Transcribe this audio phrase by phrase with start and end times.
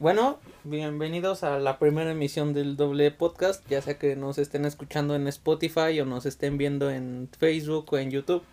[0.00, 5.16] Bueno, bienvenidos a la primera emisión del doble podcast, ya sea que nos estén escuchando
[5.16, 8.44] en Spotify o nos estén viendo en Facebook o en YouTube.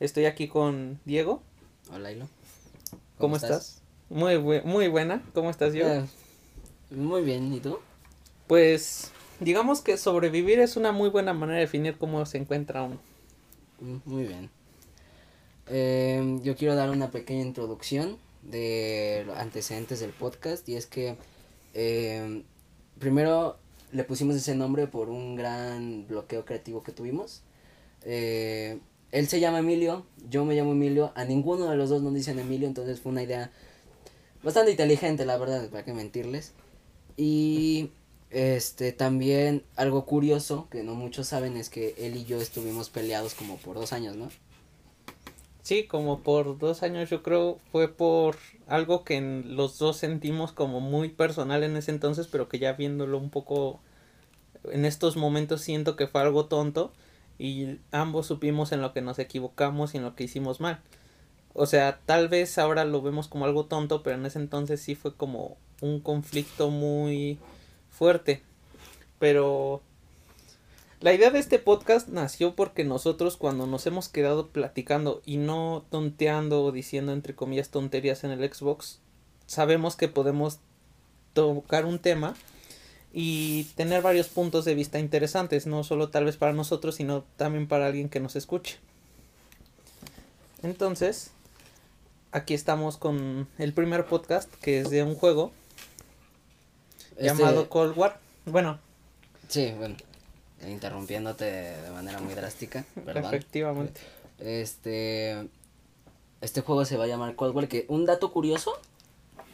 [0.00, 1.40] Estoy aquí con Diego.
[1.90, 2.28] Hola, Hilo.
[3.16, 3.80] ¿Cómo, estás?
[4.10, 5.22] Muy, muy buena.
[5.32, 5.88] ¿Cómo estás, Diego?
[5.88, 6.04] Eh,
[6.90, 7.78] muy bien, ¿y tú?
[8.46, 12.98] Pues, digamos que sobrevivir es una muy buena manera de definir cómo se encuentra uno.
[13.80, 14.50] Mm, muy bien.
[15.68, 18.18] Eh, yo quiero dar una pequeña introducción
[18.50, 21.16] de los antecedentes del podcast y es que
[21.74, 22.42] eh,
[22.98, 23.58] primero
[23.92, 27.42] le pusimos ese nombre por un gran bloqueo creativo que tuvimos.
[28.02, 28.78] Eh,
[29.12, 32.38] él se llama Emilio, yo me llamo Emilio, a ninguno de los dos nos dicen
[32.38, 33.50] Emilio, entonces fue una idea
[34.42, 36.52] bastante inteligente, la verdad, para qué mentirles.
[37.16, 37.90] Y
[38.30, 43.34] este también algo curioso que no muchos saben es que él y yo estuvimos peleados
[43.34, 44.28] como por dos años, ¿no?
[45.66, 48.36] Sí, como por dos años yo creo fue por
[48.68, 53.18] algo que los dos sentimos como muy personal en ese entonces, pero que ya viéndolo
[53.18, 53.80] un poco
[54.70, 56.92] en estos momentos siento que fue algo tonto
[57.36, 60.78] y ambos supimos en lo que nos equivocamos y en lo que hicimos mal.
[61.52, 64.94] O sea, tal vez ahora lo vemos como algo tonto, pero en ese entonces sí
[64.94, 67.40] fue como un conflicto muy
[67.90, 68.40] fuerte.
[69.18, 69.82] Pero
[71.00, 75.84] la idea de este podcast nació porque nosotros cuando nos hemos quedado platicando y no
[75.90, 79.00] tonteando o diciendo entre comillas tonterías en el Xbox,
[79.46, 80.58] sabemos que podemos
[81.34, 82.34] tocar un tema
[83.12, 87.68] y tener varios puntos de vista interesantes, no solo tal vez para nosotros, sino también
[87.68, 88.78] para alguien que nos escuche.
[90.62, 91.30] Entonces,
[92.32, 95.52] aquí estamos con el primer podcast que es de un juego
[97.10, 98.18] este llamado Cold War.
[98.46, 98.78] Bueno.
[99.48, 99.96] Sí, bueno
[100.66, 104.00] interrumpiéndote de manera muy drástica, Efectivamente.
[104.38, 105.48] Este
[106.40, 108.78] este juego se va a llamar Cold War, que un dato curioso,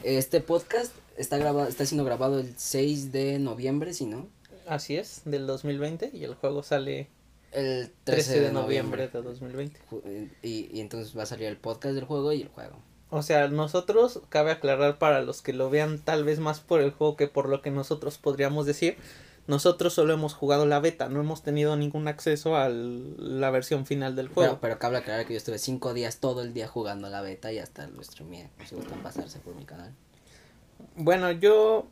[0.02, 4.26] este podcast está grabado está siendo grabado el 6 de noviembre, si no.
[4.66, 7.08] Así es, del 2020 y el juego sale
[7.52, 9.08] el 13, de, noviembre.
[9.08, 9.80] de 2020.
[10.42, 12.76] Y, y entonces va a salir el podcast del juego y el juego.
[13.14, 16.92] O sea, nosotros, cabe aclarar para los que lo vean tal vez más por el
[16.92, 18.96] juego que por lo que nosotros podríamos decir,
[19.46, 24.14] nosotros solo hemos jugado la beta, no hemos tenido ningún acceso a la versión final
[24.14, 24.52] del juego.
[24.52, 27.52] Pero, pero cabe aclarar que yo estuve cinco días todo el día jugando la beta
[27.52, 28.50] y hasta lo streameé.
[28.66, 29.92] Si gustan pasarse por mi canal.
[30.96, 31.86] Bueno, yo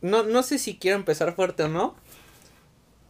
[0.00, 1.94] no, no sé si quiero empezar fuerte o no.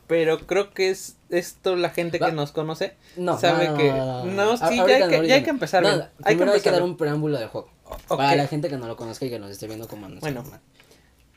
[0.09, 4.76] Pero creo que es esto la gente que nos conoce no, sabe que no, sí
[4.76, 5.87] ya hay, que, ya hay que empezar.
[6.22, 7.70] Hay que, hay que dar un preámbulo del juego
[8.09, 10.44] para la gente que no lo conozca y que nos esté viendo como bueno,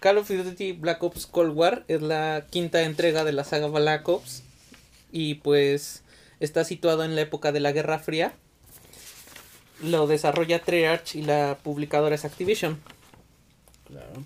[0.05, 4.07] Call of Duty Black Ops Cold War es la quinta entrega de la saga Black
[4.07, 4.43] Ops
[5.11, 6.03] y pues
[6.39, 8.35] está situado en la época de la Guerra Fría.
[9.81, 12.79] Lo desarrolla Treyarch y la publicadora es Activision.
[13.87, 14.23] Claro.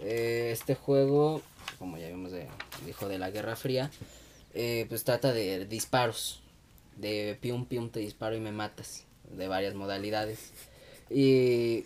[0.00, 1.40] Eh, este juego,
[1.78, 2.48] como ya vimos, de,
[2.84, 3.92] dijo de la Guerra Fría,
[4.54, 6.42] eh, pues trata de disparos.
[6.96, 9.04] De pium pium te disparo y me matas.
[9.30, 10.50] De varias modalidades.
[11.10, 11.84] Y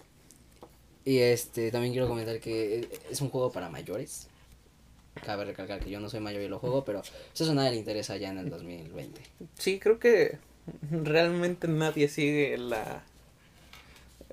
[1.06, 4.26] y este, también quiero comentar que es un juego para mayores.
[5.24, 7.00] Cabe recalcar que yo no soy mayor y lo juego, pero
[7.32, 9.20] eso a nadie le interesa ya en el 2020.
[9.56, 10.38] Sí, creo que
[10.90, 13.04] realmente nadie sigue la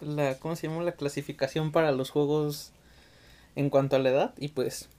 [0.01, 0.83] la ¿cómo se llama?
[0.83, 2.71] la clasificación para los juegos
[3.55, 4.89] en cuanto a la edad y pues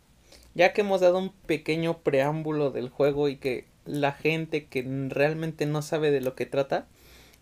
[0.54, 5.66] ya que hemos dado un pequeño preámbulo del juego y que la gente que realmente
[5.66, 6.86] no sabe de lo que trata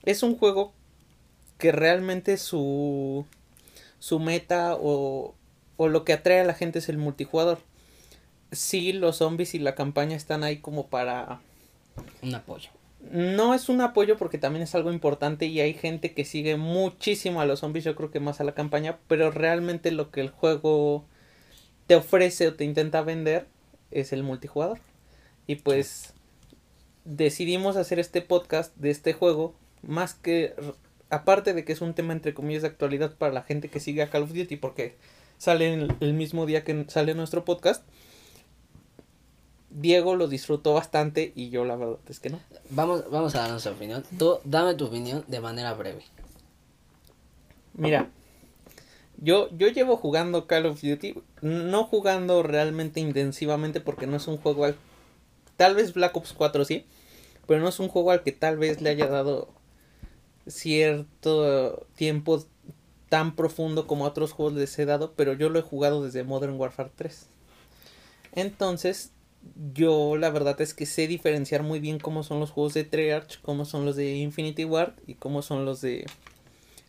[0.04, 0.72] es un juego
[1.58, 3.26] que realmente su
[4.02, 5.36] su meta o,
[5.76, 7.60] o lo que atrae a la gente es el multijugador.
[8.50, 11.40] Sí, los zombies y la campaña están ahí como para...
[12.20, 12.70] Un apoyo.
[13.12, 17.40] No es un apoyo porque también es algo importante y hay gente que sigue muchísimo
[17.40, 20.30] a los zombies, yo creo que más a la campaña, pero realmente lo que el
[20.30, 21.04] juego
[21.86, 23.46] te ofrece o te intenta vender
[23.92, 24.80] es el multijugador.
[25.46, 26.12] Y pues
[27.04, 30.56] decidimos hacer este podcast de este juego más que
[31.12, 34.02] aparte de que es un tema entre comillas de actualidad para la gente que sigue
[34.02, 34.96] a Call of Duty porque
[35.36, 37.84] sale el, mismo día que sale nuestro podcast.
[39.68, 42.40] Diego lo disfrutó bastante y yo la verdad es que no.
[42.70, 44.04] Vamos, vamos a dar nuestra opinión.
[44.18, 46.02] Tú dame tu opinión de manera breve.
[47.74, 48.08] Mira,
[49.18, 54.38] yo, yo llevo jugando Call of Duty, no jugando realmente intensivamente porque no es un
[54.38, 54.76] juego al...
[55.58, 56.86] Tal vez Black Ops 4 sí,
[57.46, 59.52] pero no es un juego al que tal vez le haya dado
[60.46, 62.44] cierto tiempo
[63.08, 66.58] tan profundo como otros juegos les he dado, pero yo lo he jugado desde Modern
[66.58, 67.26] Warfare 3.
[68.32, 69.12] Entonces,
[69.74, 73.40] yo la verdad es que sé diferenciar muy bien cómo son los juegos de Treyarch,
[73.42, 76.06] cómo son los de Infinity Ward y cómo son los de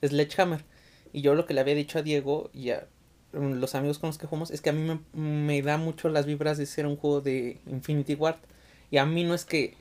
[0.01, 0.63] Sledgehammer.
[1.11, 2.87] Y yo lo que le había dicho a Diego y a
[3.33, 6.09] mm, los amigos con los que jugamos, es que a mí me, me da mucho
[6.09, 8.37] las vibras de ser un juego de Infinity Ward.
[8.91, 9.75] Y a mí no es que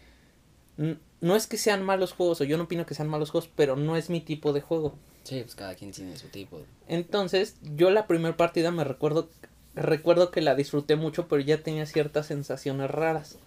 [1.23, 3.77] no es que sean malos juegos, o yo no opino que sean malos juegos, pero
[3.77, 4.95] no es mi tipo de juego.
[5.23, 6.61] Sí, pues cada quien tiene su tipo.
[6.89, 9.31] Entonces, yo la primera partida me recuerdo,
[9.77, 13.39] recuerdo que la disfruté mucho, pero ya tenía ciertas sensaciones raras.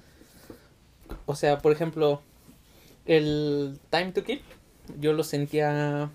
[1.26, 2.22] O sea, por ejemplo,
[3.06, 4.42] el Time to Kill,
[4.98, 6.10] yo lo sentía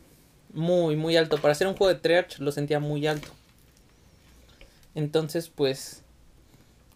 [0.55, 1.37] muy, muy alto.
[1.37, 3.29] Para hacer un juego de Triarch lo sentía muy alto.
[4.95, 6.05] Entonces, pues,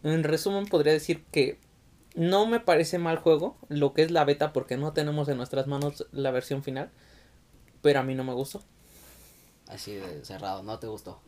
[0.03, 1.59] en resumen podría decir que
[2.15, 5.67] no me parece mal juego, lo que es la beta, porque no tenemos en nuestras
[5.67, 6.91] manos la versión final.
[7.83, 8.63] Pero a mí no me gustó.
[9.69, 11.21] Así de cerrado, ¿no te gustó?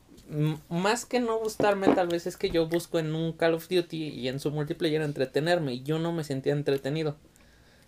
[0.68, 4.08] más que no gustarme, tal vez es que yo busco en un Call of Duty
[4.08, 5.74] y en su multiplayer entretenerme.
[5.74, 7.16] Y yo no me sentía entretenido.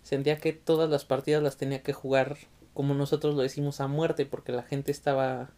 [0.03, 2.37] Sentía que todas las partidas las tenía que jugar
[2.75, 5.51] como nosotros lo decimos a muerte, porque la gente estaba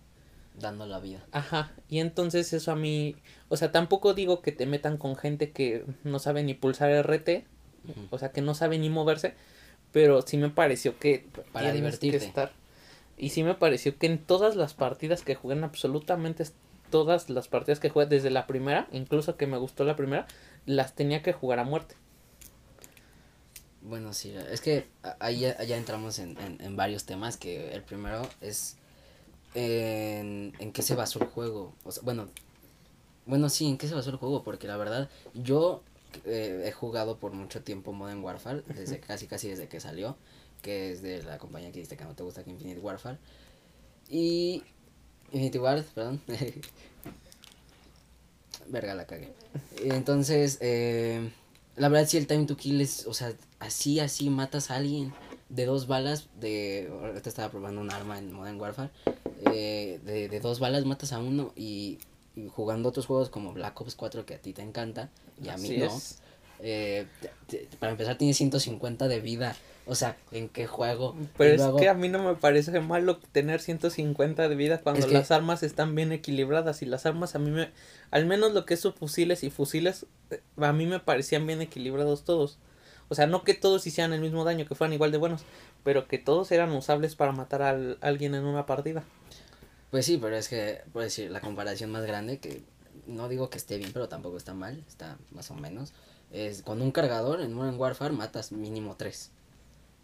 [0.60, 1.24] dando la vida.
[1.32, 3.16] Ajá, y entonces eso a mí,
[3.48, 7.44] o sea, tampoco digo que te metan con gente que no sabe ni pulsar RT,
[8.10, 9.34] o sea, que no sabe ni moverse,
[9.92, 12.18] pero sí me pareció que para divertirte.
[12.18, 12.52] Que estar.
[13.16, 16.44] Y sí me pareció que en todas las partidas que jugué, en absolutamente
[16.90, 20.26] todas las partidas que jugué desde la primera, incluso que me gustó la primera,
[20.66, 21.96] las tenía que jugar a muerte.
[23.82, 24.86] Bueno, sí, es que
[25.20, 28.76] ahí ya, entramos en, en varios temas, que el primero es
[29.54, 31.74] en, en qué se basó el juego.
[31.84, 32.28] O sea, bueno,
[33.26, 35.82] bueno, sí, en qué se basó el juego, porque la verdad, yo
[36.24, 40.16] eh, he jugado por mucho tiempo Modern Warfare, desde casi casi desde que salió,
[40.62, 43.18] que es de la compañía que dice que no te gusta que Infinite Warfare.
[44.08, 44.62] Y
[45.32, 46.20] Infinity Ward, perdón.
[48.68, 49.32] Verga, la cagué.
[49.82, 51.30] Entonces, eh,
[51.76, 55.12] la verdad sí el time to kill es, o sea, así, así matas a alguien
[55.48, 58.90] de dos balas, de, ahorita estaba probando un arma en Modern Warfare,
[59.52, 61.98] eh, de, de, dos balas matas a uno y,
[62.50, 65.10] jugando otros juegos como Black Ops 4 que a ti te encanta
[65.42, 65.90] y a mí no.
[66.62, 67.06] Eh,
[67.78, 69.56] para empezar tiene 150 de vida.
[69.86, 71.16] O sea, ¿en qué juego?
[71.36, 75.30] Pero es que a mí no me parece malo tener 150 de vida cuando las
[75.30, 76.82] armas están bien equilibradas.
[76.82, 77.70] Y las armas a mí me...
[78.10, 82.24] Al menos lo que es fusiles y fusiles, eh, a mí me parecían bien equilibrados
[82.24, 82.58] todos.
[83.08, 85.42] O sea, no que todos hicieran el mismo daño, que fueran igual de buenos,
[85.82, 87.70] pero que todos eran usables para matar a
[88.00, 89.02] alguien en una partida.
[89.90, 92.62] Pues sí, pero es que, por decir, la comparación más grande, que
[93.06, 95.92] no digo que esté bien, pero tampoco está mal, está más o menos,
[96.30, 99.30] es con un cargador en Modern Warfare matas mínimo tres.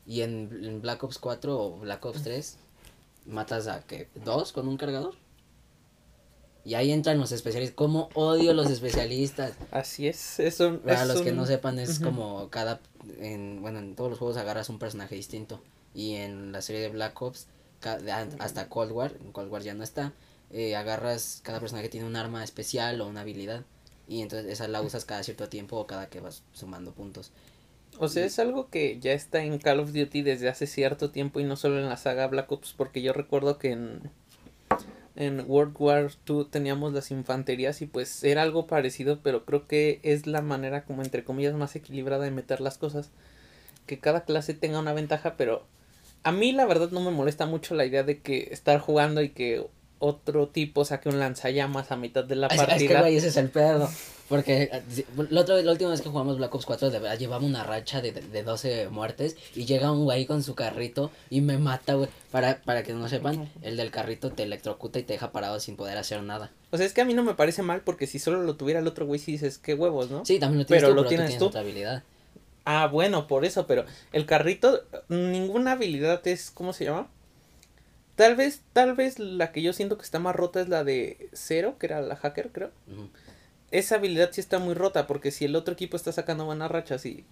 [0.07, 2.59] Y en, Black Ops 4 o Black Ops 3
[3.27, 5.15] matas a que dos con un cargador.
[6.65, 7.77] Y ahí entran los especialistas.
[7.77, 9.55] ¿Cómo odio los especialistas?
[9.71, 10.41] Así es.
[10.41, 12.81] Eso, Para los que no sepan, es como cada.
[13.21, 15.61] En, bueno, en todos los juegos agarras un personaje distinto.
[15.95, 17.47] Y en la serie de Black Ops,
[18.39, 20.13] hasta Cold War, en Cold War ya no está.
[20.51, 21.41] Eh, agarras.
[21.43, 23.65] Cada personaje tiene un arma especial o una habilidad.
[24.09, 27.33] Y entonces esa la usas cada cierto tiempo o cada que vas sumando puntos.
[27.99, 31.41] O sea, es algo que ya está en Call of Duty desde hace cierto tiempo
[31.41, 34.11] y no solo en la saga Black Ops, porque yo recuerdo que en
[35.17, 39.99] en World War II teníamos las infanterías y pues era algo parecido, pero creo que
[40.03, 43.11] es la manera como entre comillas más equilibrada de meter las cosas.
[43.87, 45.65] Que cada clase tenga una ventaja, pero
[46.27, 49.29] a mí la verdad no me molesta mucho la idea de que estar jugando y
[49.29, 49.65] que
[50.01, 52.77] otro tipo saque un lanzallamas a mitad de la partida.
[52.77, 53.89] Es que güey, ese es el pedo.
[54.29, 54.69] Porque
[55.31, 58.03] la, otra, la última vez que jugamos Black Ops 4, de verdad llevaba una racha
[58.03, 59.37] de, de 12 muertes.
[59.55, 62.09] Y llega un güey con su carrito y me mata, güey.
[62.33, 65.77] Para, para que no sepan, el del carrito te electrocuta y te deja parado sin
[65.77, 66.51] poder hacer nada.
[66.73, 68.81] O sea, es que a mí no me parece mal porque si solo lo tuviera
[68.81, 70.25] el otro güey, si dices, qué huevos, ¿no?
[70.25, 71.47] Sí, también lo tienes pero tú, lo tienes tú.
[71.47, 72.03] Otra habilidad.
[72.67, 77.09] Ah, bueno, por eso, pero el carrito, ninguna habilidad es, ¿cómo se llama?
[78.15, 81.31] Tal vez, tal vez la que yo siento que está más rota es la de
[81.33, 82.71] Cero, que era la hacker, creo
[83.71, 87.05] esa habilidad sí está muy rota porque si el otro equipo está sacando buenas rachas
[87.07, 87.25] y...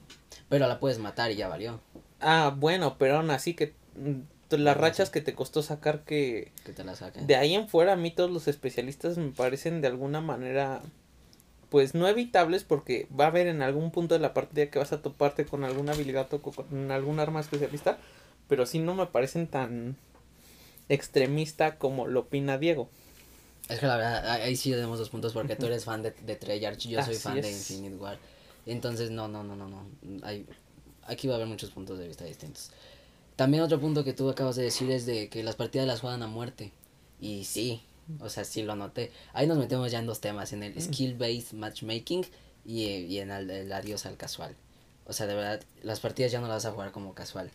[0.49, 1.81] Pero la puedes matar y ya valió.
[2.21, 6.53] Ah, bueno, pero aún así que mm, las rachas que te costó sacar que...
[6.65, 7.27] Que te la saquen.
[7.27, 10.83] De ahí en fuera a mí todos los especialistas me parecen de alguna manera
[11.75, 14.93] pues no evitables porque va a haber en algún punto de la partida que vas
[14.93, 17.99] a toparte con alguna habilidad o con algún arma especialista,
[18.47, 19.97] pero sí no me parecen tan
[20.89, 22.89] extremista como lo opina Diego.
[23.69, 26.37] Es que la verdad, ahí sí tenemos dos puntos porque tú eres fan de, de
[26.37, 28.19] Treyarch, yo soy fan de Infinite War.
[28.67, 29.85] Entonces, no, no, no, no, no.
[30.23, 30.47] Hay,
[31.09, 32.71] aquí va a haber muchos puntos de vista distintos.
[33.35, 36.23] También otro punto que tú acabas de decir es de que las partidas las juegan
[36.23, 36.71] a muerte.
[37.21, 37.83] Y sí,
[38.21, 39.13] o sea, sí lo noté.
[39.33, 42.27] Ahí nos metemos ya en dos temas, en el skill-based matchmaking
[42.65, 44.55] y, y en el, el, adiós al casual.
[45.07, 47.51] O sea, de verdad, las partidas ya no las vas a jugar como casual.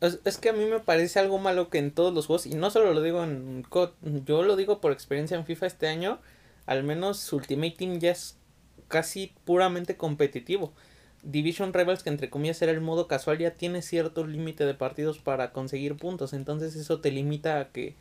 [0.00, 2.70] Es, que a mí me parece algo malo que en todos los juegos, y no
[2.70, 3.90] solo lo digo en COD,
[4.24, 6.20] yo lo digo por experiencia en FIFA este año,
[6.66, 8.36] al menos Ultimate Team ya es
[8.86, 10.72] casi puramente competitivo.
[11.24, 15.18] Division Rivals, que entre comillas era el modo casual, ya tiene cierto límite de partidos
[15.18, 16.32] para conseguir puntos.
[16.32, 17.96] Entonces eso te limita a que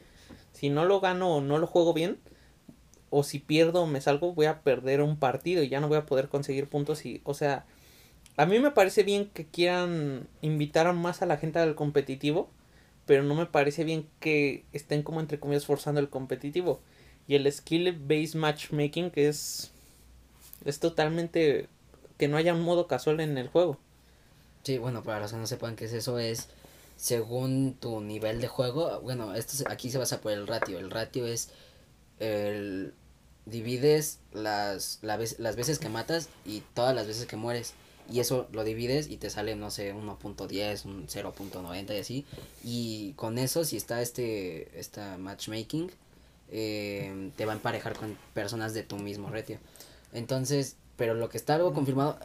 [0.53, 2.17] si no lo gano o no lo juego bien,
[3.09, 5.97] o si pierdo o me salgo, voy a perder un partido y ya no voy
[5.97, 7.05] a poder conseguir puntos.
[7.05, 7.65] Y, o sea,
[8.35, 12.49] a mí me parece bien que quieran invitar más a la gente al competitivo,
[13.05, 16.81] pero no me parece bien que estén como entre comillas forzando el competitivo.
[17.27, 19.71] Y el skill based matchmaking que es
[20.65, 21.67] es totalmente
[22.17, 23.77] que no haya un modo casual en el juego.
[24.63, 26.49] Sí, bueno, para los que no sepan qué es eso, es
[26.97, 28.99] según tu nivel de juego.
[29.01, 30.79] Bueno, esto aquí se basa por el ratio.
[30.79, 31.49] El ratio es
[32.19, 32.93] el
[33.45, 37.73] divides las, las veces que matas y todas las veces que mueres.
[38.09, 42.25] Y eso lo divides y te sale, no sé, 1.10, un 0.90 y así.
[42.63, 45.91] Y con eso, si está este esta matchmaking,
[46.49, 49.59] eh, te va a emparejar con personas de tu mismo ratio.
[50.13, 52.17] Entonces, pero lo que está algo confirmado,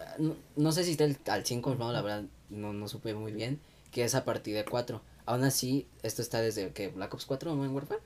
[0.56, 3.60] no, sé si está al 100 confirmado, la verdad, no, no supe muy bien,
[3.92, 5.00] que es a partir de 4.
[5.26, 8.00] Aún así, esto está desde que Black Ops 4 o Modern Warfare.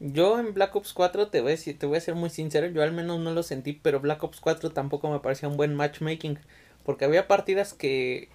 [0.00, 2.66] Yo en Black Ops 4 te voy, a decir, te voy a ser muy sincero,
[2.66, 5.74] yo al menos no lo sentí, pero Black Ops 4 tampoco me parecía un buen
[5.74, 6.38] matchmaking,
[6.84, 8.28] porque había partidas que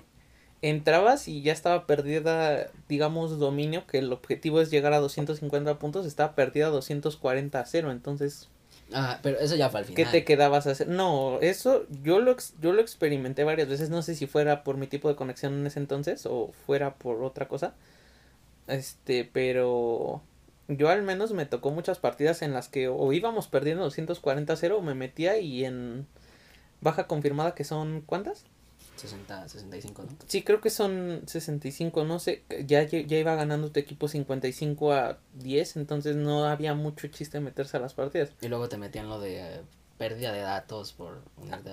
[0.62, 6.06] entrabas y ya estaba perdida, digamos, dominio, que el objetivo es llegar a 250 puntos,
[6.06, 8.50] estaba perdida 240 a 0, entonces
[8.94, 9.96] Ah, pero eso ya fue al final.
[10.04, 10.88] ¿Qué te quedabas a hacer?
[10.88, 13.90] No, eso yo lo, yo lo experimenté varias veces.
[13.90, 17.24] No sé si fuera por mi tipo de conexión en ese entonces o fuera por
[17.24, 17.74] otra cosa.
[18.68, 20.22] Este, pero
[20.68, 24.56] yo al menos me tocó muchas partidas en las que o íbamos perdiendo 240 a
[24.56, 26.08] 0 o me metía y en
[26.82, 28.46] baja confirmada que son ¿cuántas?
[28.96, 30.10] 60, 65, ¿no?
[30.28, 35.18] Sí, creo que son 65, no sé, ya, ya iba ganando tu equipo 55 a
[35.34, 38.30] 10, entonces no había mucho chiste meterse a las partidas.
[38.42, 39.62] Y luego te metían lo de eh,
[39.98, 41.22] pérdida de datos por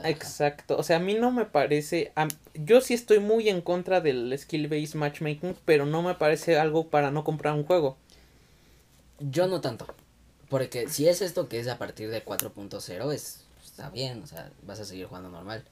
[0.05, 2.13] Exacto, o sea, a mí no me parece,
[2.55, 6.89] yo sí estoy muy en contra del skill based matchmaking, pero no me parece algo
[6.89, 7.97] para no comprar un juego.
[9.19, 9.87] Yo no tanto,
[10.49, 14.51] porque si es esto que es a partir de 4.0, es, está bien, o sea,
[14.63, 15.65] vas a seguir jugando normal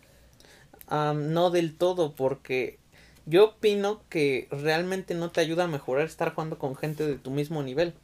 [0.91, 2.79] no del todo, porque
[3.27, 7.31] yo opino que realmente no te ayuda a mejorar estar jugando con gente de tu
[7.31, 7.95] mismo nivel.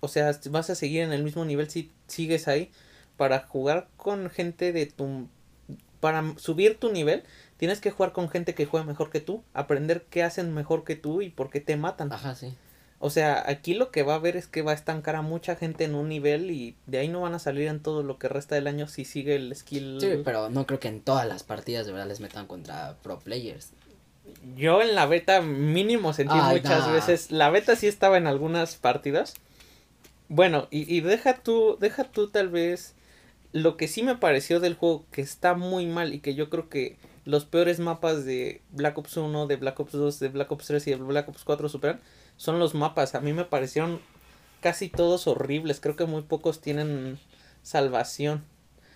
[0.00, 2.70] O sea, vas a seguir en el mismo nivel si sigues ahí.
[3.16, 5.28] Para jugar con gente de tu...
[6.00, 7.22] Para subir tu nivel,
[7.56, 9.42] tienes que jugar con gente que juega mejor que tú.
[9.54, 12.12] Aprender qué hacen mejor que tú y por qué te matan.
[12.12, 12.54] Ajá, sí.
[12.98, 15.56] O sea, aquí lo que va a haber es que va a estancar a mucha
[15.56, 18.28] gente en un nivel y de ahí no van a salir en todo lo que
[18.28, 19.98] resta del año si sigue el skill.
[20.00, 23.18] Sí, pero no creo que en todas las partidas de verdad les metan contra pro
[23.18, 23.70] players.
[24.56, 27.30] Yo en la beta mínimo sentí muchas veces.
[27.30, 29.34] La beta sí estaba en algunas partidas.
[30.28, 32.94] Bueno, y, y deja tú, deja tú tal vez
[33.52, 36.68] lo que sí me pareció del juego que está muy mal y que yo creo
[36.68, 40.66] que los peores mapas de Black Ops 1, de Black Ops 2, de Black Ops
[40.66, 42.00] 3 y de Black Ops 4 superan
[42.36, 43.14] son los mapas.
[43.14, 44.00] A mí me parecieron
[44.60, 45.80] casi todos horribles.
[45.80, 47.18] Creo que muy pocos tienen
[47.62, 48.44] salvación.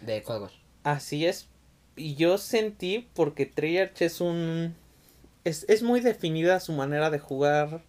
[0.01, 0.53] De juegos.
[0.85, 1.49] Así es.
[1.97, 4.75] Y yo sentí, porque Treyarch es un...
[5.45, 7.83] Es, es muy definida su manera de jugar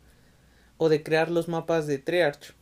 [0.78, 2.56] o de crear los mapas de Treyarch.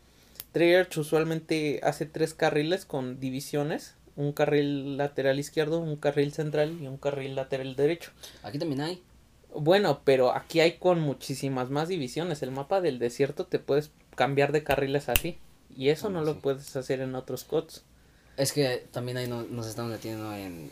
[0.51, 3.95] Treyarch usualmente hace tres carriles con divisiones.
[4.15, 8.11] Un carril lateral izquierdo, un carril central y un carril lateral derecho.
[8.41, 9.03] Aquí también hay.
[9.53, 12.43] Bueno, pero aquí hay con muchísimas más divisiones.
[12.43, 15.37] El mapa del desierto te puedes cambiar de carriles así.
[15.75, 17.83] Y eso no, lo puedes hacer en otros codes.
[18.35, 20.71] Es que también ahí nos estamos metiendo en,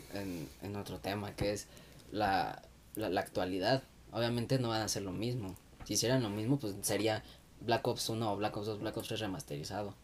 [0.62, 1.66] en, otro tema, que es
[2.12, 2.62] la,
[2.94, 3.82] la, actualidad.
[4.12, 5.56] Obviamente no van a hacer lo mismo.
[5.84, 7.24] Si hicieran lo mismo, pues sería
[7.60, 9.94] Black Ops 1 o Black Ops 2, Black Ops 3 remasterizado.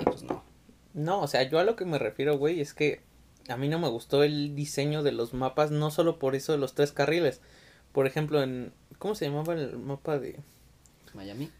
[0.00, 0.42] Y pues no.
[0.94, 3.02] No, o sea, yo a lo que me refiero, güey, es que
[3.48, 6.58] a mí no me gustó el diseño de los mapas, no solo por eso de
[6.58, 7.40] los tres carriles,
[7.92, 8.72] por ejemplo, en...
[8.98, 10.38] ¿Cómo se llamaba el mapa de...
[11.14, 11.50] Miami?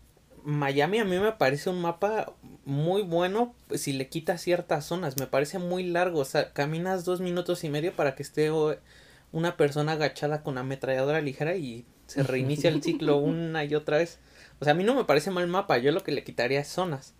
[0.45, 2.33] Miami a mí me parece un mapa
[2.65, 5.19] muy bueno si le quitas ciertas zonas.
[5.19, 6.21] Me parece muy largo.
[6.21, 8.51] O sea, caminas dos minutos y medio para que esté
[9.31, 14.19] una persona agachada con ametralladora ligera y se reinicia el ciclo una y otra vez.
[14.61, 15.79] O sea, a mí no me parece mal mapa.
[15.79, 17.15] Yo lo que le quitaría es zonas.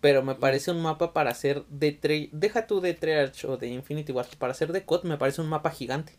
[0.00, 2.28] Pero me parece un mapa para hacer de...
[2.32, 4.36] Deja tú de Treyarch o de Infinity Wars.
[4.36, 6.12] Para hacer de COD me parece un mapa gigante.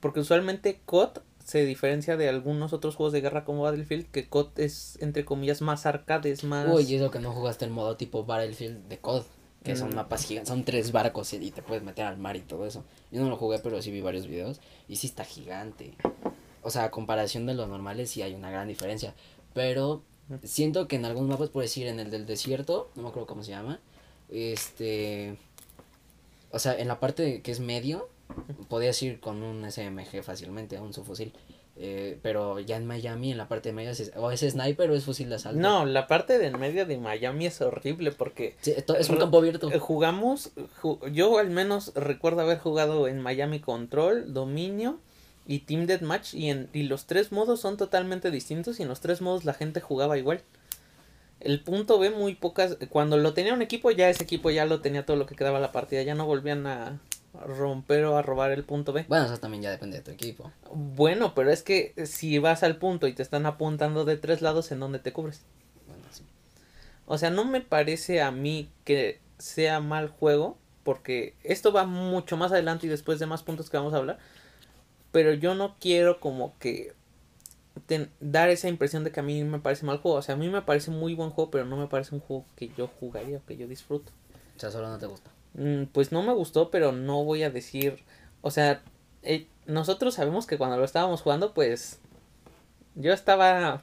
[0.00, 4.48] Porque usualmente COD se diferencia de algunos otros juegos de guerra como Battlefield, que COD
[4.56, 6.68] es, entre comillas, más arcade, es más...
[6.68, 9.22] Uy, eso que no jugaste el modo tipo Battlefield de COD,
[9.64, 9.94] que son mm.
[9.94, 12.84] mapas gigantes, son tres barcos y, te puedes meter al mar y todo eso.
[13.10, 15.94] Yo no lo jugué, pero sí vi varios videos, y sí está gigante.
[16.62, 19.14] O sea, a comparación de los normales sí hay una gran diferencia,
[19.54, 20.02] pero
[20.42, 23.42] siento que en algunos mapas, puedes ir en el del desierto, no me acuerdo cómo
[23.42, 23.80] se llama,
[24.28, 25.38] este,
[26.50, 28.08] o sea, en la parte que es medio,
[28.68, 31.32] podías ir con un SMG fácilmente, un subfusil.
[31.80, 34.96] Eh, pero ya en Miami, en la parte de medio, es, o es sniper o
[34.96, 35.60] es fusil de asalto.
[35.60, 38.56] No, la parte del medio de Miami es horrible porque...
[38.60, 39.70] Sí, es un campo abierto.
[39.70, 40.50] Eh, jugamos,
[41.12, 44.98] yo al menos recuerdo haber jugado en Miami Control, Dominio
[45.46, 49.00] y Team Deathmatch y, en, y los tres modos son totalmente distintos y en los
[49.00, 50.42] tres modos la gente jugaba igual.
[51.40, 54.80] El punto B muy pocas, cuando lo tenía un equipo ya ese equipo ya lo
[54.80, 56.98] tenía todo lo que quedaba la partida, ya no volvían a,
[57.46, 59.04] romper o a robar el punto B.
[59.08, 60.50] Bueno, eso también ya depende de tu equipo.
[60.72, 64.72] Bueno, pero es que si vas al punto y te están apuntando de tres lados,
[64.72, 65.42] ¿en dónde te cubres?
[65.86, 66.24] Bueno, sí.
[67.06, 72.36] O sea, no me parece a mí que sea mal juego, porque esto va mucho
[72.36, 74.18] más adelante y después de más puntos que vamos a hablar.
[75.12, 76.92] Pero yo no quiero como que
[78.20, 80.18] dar esa impresión de que a mí me parece mal juego.
[80.18, 82.44] O sea, a mí me parece muy buen juego, pero no me parece un juego
[82.56, 84.12] que yo jugaría o que yo disfruto.
[84.56, 85.30] O sea, solo no te gusta.
[85.54, 87.98] Mm, pues no me gustó, pero no voy a decir,
[88.42, 88.82] o sea,
[89.22, 91.98] eh, nosotros sabemos que cuando lo estábamos jugando, pues
[92.94, 93.82] yo estaba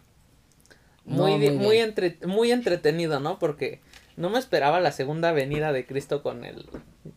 [1.05, 3.39] muy, muy, entre, muy entretenido, ¿no?
[3.39, 3.79] Porque
[4.17, 6.65] no me esperaba la segunda venida de Cristo con el,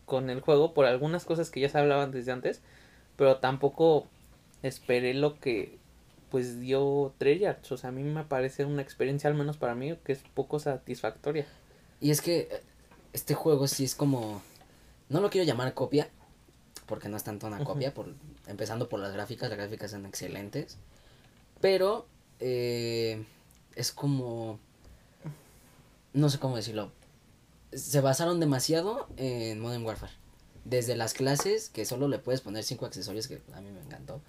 [0.05, 2.61] con el juego por algunas cosas que ya se hablaban desde antes,
[3.17, 4.07] pero tampoco
[4.63, 5.79] esperé lo que
[6.31, 9.97] pues dio Treyarch, o sea, a mí me parece una experiencia al menos para mí
[10.05, 11.47] que es poco satisfactoria.
[12.01, 12.63] Y es que eh,
[13.13, 14.43] este juego sí es como
[15.09, 16.09] no lo quiero llamar copia,
[16.87, 18.15] porque no es tanto una copia, por,
[18.47, 20.77] empezando por las gráficas, las gráficas son excelentes,
[21.61, 22.07] pero
[22.41, 23.25] eh,
[23.75, 24.59] es como,
[26.13, 26.93] no sé cómo decirlo,
[27.73, 30.13] se basaron demasiado en Modern Warfare.
[30.65, 34.21] Desde las clases, que solo le puedes poner cinco accesorios, que a mí me encantó.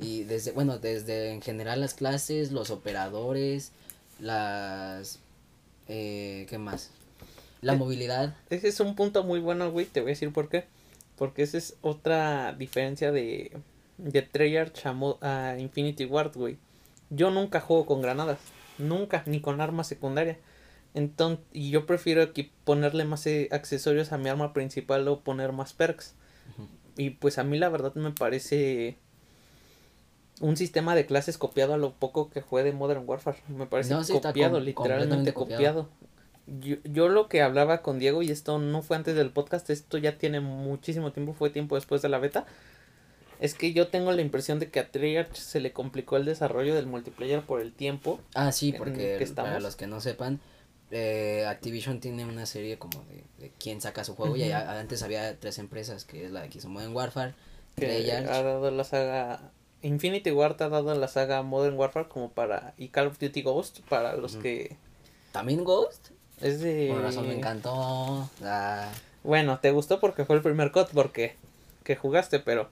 [0.00, 3.72] Y desde, bueno, desde en general las clases, los operadores,
[4.20, 5.18] las...
[5.88, 6.90] Eh, ¿Qué más?
[7.60, 8.36] La eh, movilidad.
[8.50, 9.86] Ese es un punto muy bueno, güey.
[9.86, 10.66] Te voy a decir por qué.
[11.16, 13.56] Porque esa es otra diferencia de,
[13.96, 16.58] de Treyarch a, Infinity Ward, güey.
[17.10, 18.38] Yo nunca juego con granadas.
[18.78, 20.38] Nunca, ni con arma secundaria.
[20.94, 25.52] Entonces, y yo prefiero aquí ponerle más eh, accesorios a mi arma principal o poner
[25.52, 26.14] más perks.
[26.96, 28.96] Y pues a mí la verdad me parece
[30.40, 33.38] un sistema de clases copiado a lo poco que fue de Modern Warfare.
[33.48, 35.88] Me parece copiado, literalmente copiado
[36.48, 39.98] yo, yo lo que hablaba con Diego, y esto no fue antes del podcast, esto
[39.98, 42.46] ya tiene muchísimo tiempo, fue tiempo después de la beta,
[43.40, 46.74] es que yo tengo la impresión de que a Treyarch se le complicó el desarrollo
[46.74, 48.20] del multiplayer por el tiempo.
[48.34, 50.40] Ah, sí, porque para los que no sepan,
[50.90, 53.04] eh, Activision tiene una serie como
[53.38, 56.68] de, quién saca su juego, y antes había tres empresas, que es la que hizo
[56.68, 57.34] Modern Warfare,
[57.74, 58.28] Treyarch.
[58.28, 59.52] Ha dado la saga...
[59.82, 62.74] Infinity Ward ha dado la saga Modern Warfare como para...
[62.76, 64.76] y Call of Duty Ghost para los que...
[65.32, 66.10] ¿También Ghost?
[66.40, 66.88] Es de...
[66.92, 68.28] Por razón me encantó.
[68.42, 68.90] Ah.
[69.22, 71.36] Bueno, te gustó porque fue el primer COD porque
[71.84, 72.68] que jugaste, pero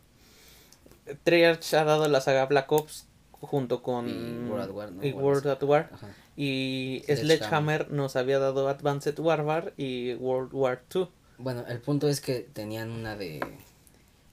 [1.24, 5.46] Treyarch ha dado la saga Black Ops junto con y World at War, y, World
[5.48, 5.90] at War.
[6.36, 11.08] y Sledgehammer nos había dado Advanced Warfare y World War 2.
[11.38, 13.40] Bueno, el punto es que tenían una de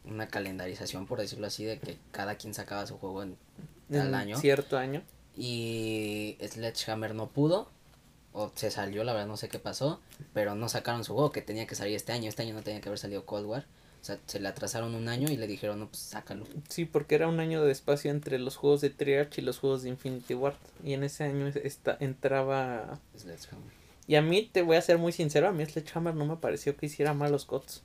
[0.06, 3.38] una calendarización por decirlo así de que cada quien sacaba su juego en
[3.92, 4.38] tal año.
[4.38, 5.02] Cierto año.
[5.36, 7.70] Y Sledgehammer no pudo
[8.34, 10.02] o se salió, la verdad no sé qué pasó,
[10.34, 12.82] pero no sacaron su juego que tenía que salir este año, este año no tenía
[12.82, 13.66] que haber salido Cold War,
[14.02, 16.46] o sea, se le atrasaron un año y le dijeron, no, pues sácalo.
[16.68, 19.84] Sí, porque era un año de espacio entre los juegos de Triarch y los juegos
[19.84, 23.00] de Infinity Ward, y en ese año esta, entraba...
[24.06, 26.76] Y a mí, te voy a ser muy sincero, a mí Sledgehammer no me pareció
[26.76, 27.84] que hiciera malos cods.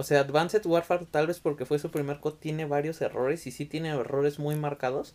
[0.00, 3.50] O sea, Advanced Warfare, tal vez porque fue su primer cod, tiene varios errores y
[3.50, 5.14] sí tiene errores muy marcados.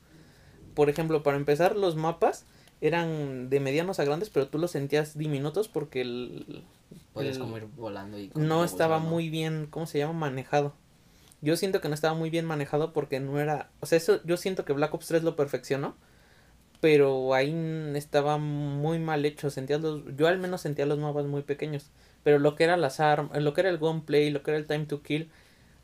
[0.75, 2.45] Por ejemplo, para empezar, los mapas
[2.81, 6.63] eran de medianos a grandes, pero tú los sentías diminutos porque el...
[7.13, 8.29] Podías como ir volando y...
[8.35, 10.13] No estaba muy bien, ¿cómo se llama?
[10.13, 10.75] Manejado.
[11.41, 13.71] Yo siento que no estaba muy bien manejado porque no era...
[13.79, 15.95] O sea, eso yo siento que Black Ops 3 lo perfeccionó,
[16.79, 17.51] pero ahí
[17.95, 19.49] estaba muy mal hecho.
[19.49, 20.15] Sentías los...
[20.15, 21.89] Yo al menos sentía los mapas muy pequeños.
[22.25, 24.67] Pero lo que era las armas, lo que era el gunplay, lo que era el
[24.67, 25.29] time to kill...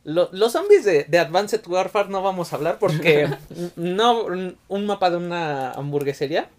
[0.04, 3.30] los zombies de, de Advanced Warfare no vamos a hablar porque
[3.78, 4.26] no
[4.68, 6.50] un mapa de una hamburguesería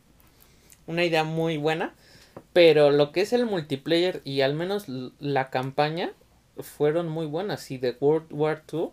[0.87, 1.95] una idea muy buena.
[2.53, 6.13] Pero lo que es el multiplayer y al menos la campaña
[6.59, 7.71] fueron muy buenas.
[7.71, 8.91] Y de World War II,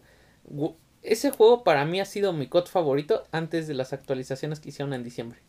[1.03, 4.93] ese juego para mí ha sido mi COD favorito antes de las actualizaciones que hicieron
[4.93, 5.39] en diciembre.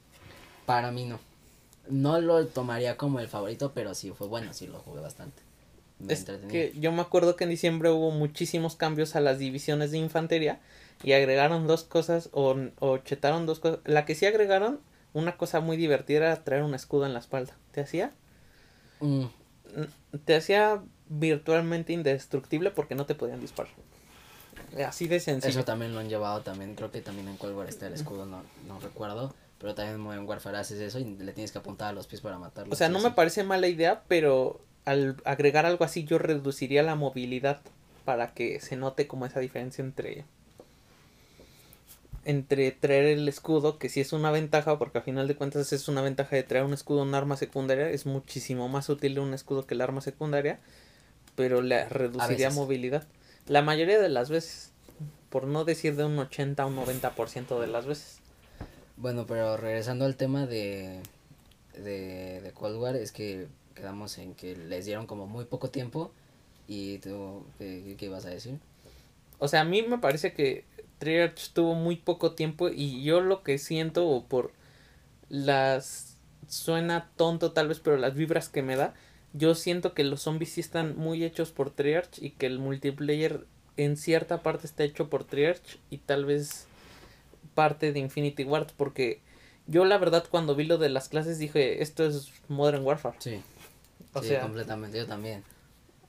[0.67, 1.19] Para mí no.
[1.89, 5.43] No lo tomaría como el favorito, pero sí fue bueno, sí lo jugué bastante.
[6.09, 9.99] es que yo me acuerdo que en diciembre hubo muchísimos cambios a las divisiones de
[9.99, 10.61] infantería
[11.03, 13.81] y agregaron dos cosas o, o chetaron dos cosas.
[13.85, 14.81] La que sí agregaron
[15.13, 17.57] una cosa muy divertida era traer un escudo en la espalda.
[17.73, 18.13] ¿Te hacía?
[19.01, 19.25] Mm.
[20.25, 23.73] Te hacía virtualmente indestructible porque no te podían disparar.
[24.87, 25.51] Así de sencillo.
[25.51, 28.25] Eso también lo han llevado también, creo que también en Cold War está el escudo,
[28.25, 31.93] no, no recuerdo, pero también en Warfare haces eso y le tienes que apuntar a
[31.93, 32.73] los pies para matarlo.
[32.73, 36.95] O sea, no me parece mala idea, pero al agregar algo así yo reduciría la
[36.95, 37.61] movilidad
[38.07, 40.25] para que se note como esa diferencia entre
[42.25, 45.89] entre traer el escudo, que sí es una ventaja, porque a final de cuentas es
[45.89, 49.67] una ventaja de traer un escudo un arma secundaria, es muchísimo más útil un escudo
[49.67, 50.59] que el arma secundaria,
[51.35, 53.07] pero le reduciría movilidad.
[53.47, 54.71] La mayoría de las veces,
[55.29, 58.20] por no decir de un 80 a un 90% de las veces.
[59.01, 61.01] Bueno, pero regresando al tema de,
[61.75, 66.13] de, de Cold War, es que quedamos en que les dieron como muy poco tiempo
[66.69, 68.59] y tú, ¿qué, qué ibas a decir?
[69.39, 70.65] O sea, a mí me parece que
[70.99, 74.53] Treyarch tuvo muy poco tiempo y yo lo que siento o por
[75.31, 78.93] las suena tonto tal vez pero las vibras que me da
[79.33, 83.47] yo siento que los zombies sí están muy hechos por Treyarch y que el multiplayer
[83.77, 86.67] en cierta parte está hecho por Treyarch y tal vez
[87.55, 89.21] parte de Infinity Ward porque
[89.67, 93.43] yo la verdad cuando vi lo de las clases dije esto es Modern Warfare sí
[94.13, 95.45] o sea completamente yo también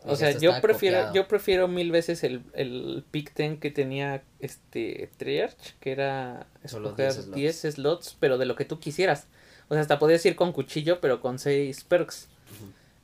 [0.04, 5.12] o sea, yo prefiero, yo prefiero mil veces el, el Pick Ten que tenía este
[5.18, 8.18] Treyarch, que era Solo 10 slots.
[8.20, 9.28] pero de lo que tú quisieras.
[9.68, 12.30] O sea, hasta podías ir con cuchillo, pero con 6 perks.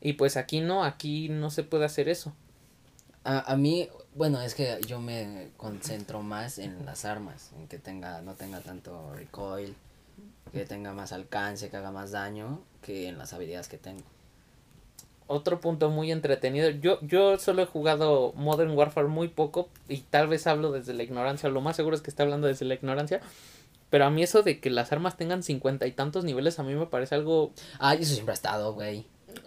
[0.02, 2.34] Y pues aquí no, aquí no se puede hacer eso.
[3.24, 7.78] A, a mí, bueno, es que yo me concentro más en las armas, en que
[7.78, 9.76] tenga, no tenga tanto recoil,
[10.52, 14.04] que tenga más alcance, que haga más daño, que en las habilidades que tengo
[15.28, 16.70] otro punto muy entretenido.
[16.70, 21.04] Yo, yo solo he jugado Modern Warfare muy poco y tal vez hablo desde la
[21.04, 21.50] ignorancia.
[21.50, 23.22] Lo más seguro es que está hablando desde la ignorancia.
[23.90, 26.74] Pero a mí eso de que las armas tengan cincuenta y tantos niveles a mí
[26.76, 27.52] me parece algo...
[27.80, 29.06] Ay, eso siempre ha estado, güey.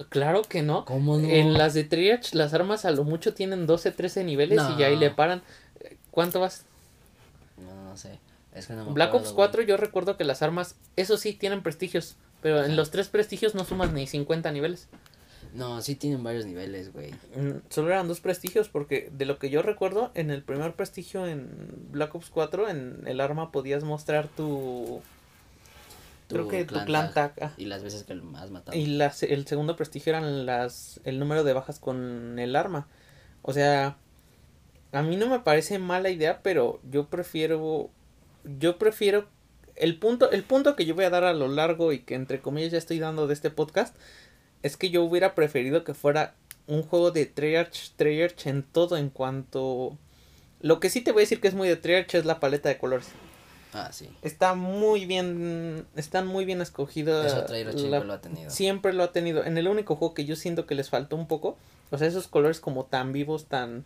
[0.08, 0.84] Claro que no.
[0.84, 1.28] ¿Cómo no?
[1.28, 4.96] En las de Triage las armas a lo mucho tienen 12, 13 niveles y ahí
[4.96, 5.42] le paran.
[6.10, 6.64] ¿Cuánto vas?
[7.56, 8.18] No, no sé.
[8.88, 12.16] Black Ops 4 yo recuerdo que las armas, eso sí, tienen prestigios.
[12.42, 14.88] Pero en los tres prestigios no sumas ni 50 niveles.
[15.54, 17.12] No, sí tienen varios niveles, güey.
[17.34, 21.26] Mm, solo eran dos prestigios porque de lo que yo recuerdo, en el primer prestigio
[21.26, 21.48] en
[21.90, 25.00] Black Ops 4, en el arma podías mostrar tu...
[26.30, 27.12] creo que tu clan
[27.56, 28.76] Y las veces que has matado.
[28.76, 32.86] Y las, el segundo prestigio eran las el número de bajas con el arma.
[33.42, 33.96] O sea,
[34.92, 37.90] a mí no me parece mala idea, pero yo prefiero...
[38.58, 39.28] Yo prefiero...
[39.76, 42.40] El punto, el punto que yo voy a dar a lo largo y que entre
[42.40, 43.96] comillas ya estoy dando de este podcast
[44.62, 46.34] es que yo hubiera preferido que fuera
[46.66, 49.96] un juego de Treyarch, Treyarch en todo en cuanto...
[50.60, 52.68] Lo que sí te voy a decir que es muy de Treyarch es la paleta
[52.68, 53.08] de colores.
[53.72, 54.08] Ah, sí.
[54.22, 57.26] Está muy bien, están muy bien escogidos.
[57.26, 57.46] Eso
[58.04, 58.50] lo ha tenido.
[58.50, 59.44] Siempre lo ha tenido.
[59.44, 61.56] En el único juego que yo siento que les faltó un poco,
[61.90, 63.84] o sea, esos colores como tan vivos, tan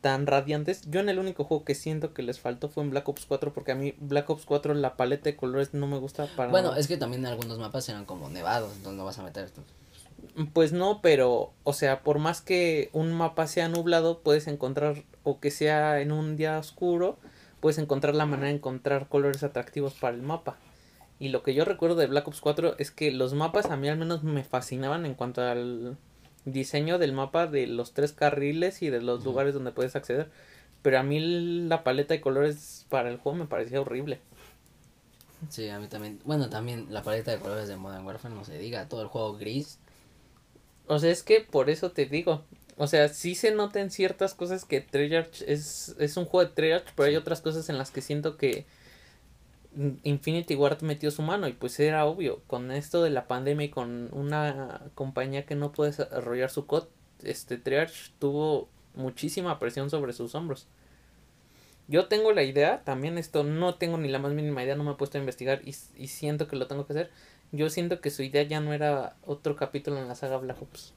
[0.00, 0.82] tan radiantes.
[0.88, 3.52] Yo en el único juego que siento que les faltó fue en Black Ops 4
[3.52, 6.74] porque a mí Black Ops 4 la paleta de colores no me gusta para Bueno,
[6.74, 9.50] es que también algunos mapas eran como nevados, entonces no vas a meter
[10.52, 15.40] Pues no, pero o sea, por más que un mapa sea nublado, puedes encontrar o
[15.40, 17.18] que sea en un día oscuro,
[17.66, 20.56] puedes encontrar la manera de encontrar colores atractivos para el mapa.
[21.18, 23.88] Y lo que yo recuerdo de Black Ops 4 es que los mapas a mí
[23.88, 25.96] al menos me fascinaban en cuanto al
[26.44, 30.30] diseño del mapa de los tres carriles y de los lugares donde puedes acceder.
[30.82, 31.18] Pero a mí
[31.66, 34.20] la paleta de colores para el juego me parecía horrible.
[35.48, 36.20] Sí, a mí también.
[36.24, 39.36] Bueno, también la paleta de colores de Modern Warfare no se diga, todo el juego
[39.36, 39.80] gris.
[40.86, 42.44] O sea, es que por eso te digo.
[42.78, 46.92] O sea, sí se notan ciertas cosas que Treyarch es, es un juego de Treyarch,
[46.94, 48.66] pero hay otras cosas en las que siento que
[50.04, 53.70] Infinity Ward metió su mano y pues era obvio, con esto de la pandemia y
[53.70, 56.88] con una compañía que no puede desarrollar su code,
[57.22, 60.66] este Treyarch tuvo muchísima presión sobre sus hombros.
[61.88, 64.92] Yo tengo la idea, también esto no tengo ni la más mínima idea, no me
[64.92, 67.10] he puesto a investigar y, y siento que lo tengo que hacer.
[67.52, 70.94] Yo siento que su idea ya no era otro capítulo en la saga Black Ops.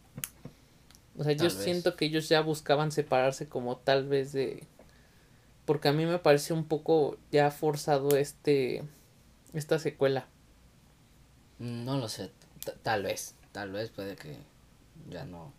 [1.20, 4.64] O sea, yo siento que ellos ya buscaban separarse como tal vez de
[5.66, 8.86] porque a mí me parece un poco ya forzado este
[9.54, 10.28] esta secuela.
[11.60, 12.32] No lo sé,
[12.84, 14.38] tal vez, tal vez puede que
[15.10, 15.52] ya no.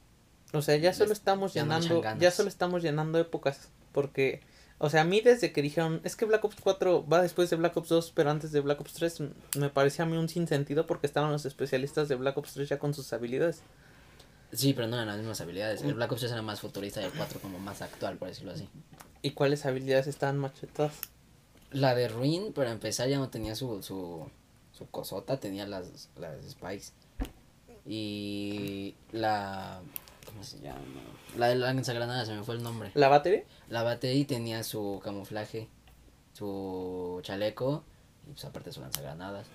[0.54, 4.40] O sea, ya solo estamos llenando, ya solo estamos llenando épocas, porque,
[4.78, 7.56] o sea, a mí desde que dijeron, es que Black Ops 4 va después de
[7.56, 9.22] Black Ops 2, pero antes de Black Ops 3,
[9.58, 12.78] me parecía a mí un sinsentido porque estaban los especialistas de Black Ops 3 ya
[12.78, 13.62] con sus habilidades.
[14.52, 15.82] Sí, pero no eran las mismas habilidades.
[15.82, 18.52] El Black Ops 3 era más futurista y el 4 como más actual, por decirlo
[18.52, 18.68] así.
[19.22, 20.94] ¿Y cuáles habilidades estaban machetadas?
[21.70, 24.28] La de Ruin, para empezar, ya no tenía su, su,
[24.72, 26.92] su cosota, tenía las, las spikes.
[27.86, 29.80] Y la...
[30.26, 30.80] ¿Cómo se llama?
[31.36, 32.90] La de lanzagranadas, se me fue el nombre.
[32.94, 33.44] ¿La batería?
[33.68, 35.68] La Battery tenía su camuflaje,
[36.32, 37.84] su chaleco
[38.28, 39.46] y pues aparte su lanzagranadas.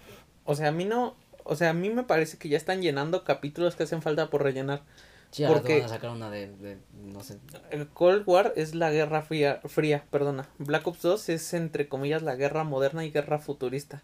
[0.44, 1.16] O sea, a mí no.
[1.46, 4.44] O sea, a mí me parece que ya están llenando capítulos que hacen falta por
[4.44, 4.82] rellenar.
[5.32, 7.38] Sí, ahora Porque- van a sacar una de, de no sé.
[7.72, 10.50] El Cold War es la guerra fría, fría, perdona.
[10.58, 14.02] Black Ops 2 es entre comillas la guerra moderna y guerra futurista.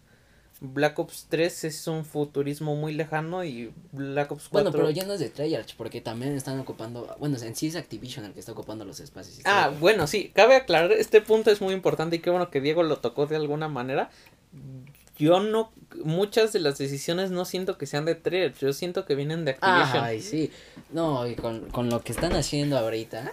[0.60, 5.04] Black Ops 3 es un futurismo muy lejano y Black Ops 4 Bueno, pero ya
[5.04, 8.38] no es de Treyarch, porque también están ocupando, bueno, en sí es Activision el que
[8.40, 9.40] está ocupando los espacios.
[9.44, 12.84] Ah, bueno, sí, cabe aclarar, este punto es muy importante y qué bueno que Diego
[12.84, 14.10] lo tocó de alguna manera.
[15.22, 15.70] Yo no,
[16.04, 19.52] muchas de las decisiones no siento que sean de Treyarch, yo siento que vienen de
[19.52, 20.02] Activision.
[20.02, 20.50] Ay, sí.
[20.90, 23.32] No, y con, con lo que están haciendo ahorita.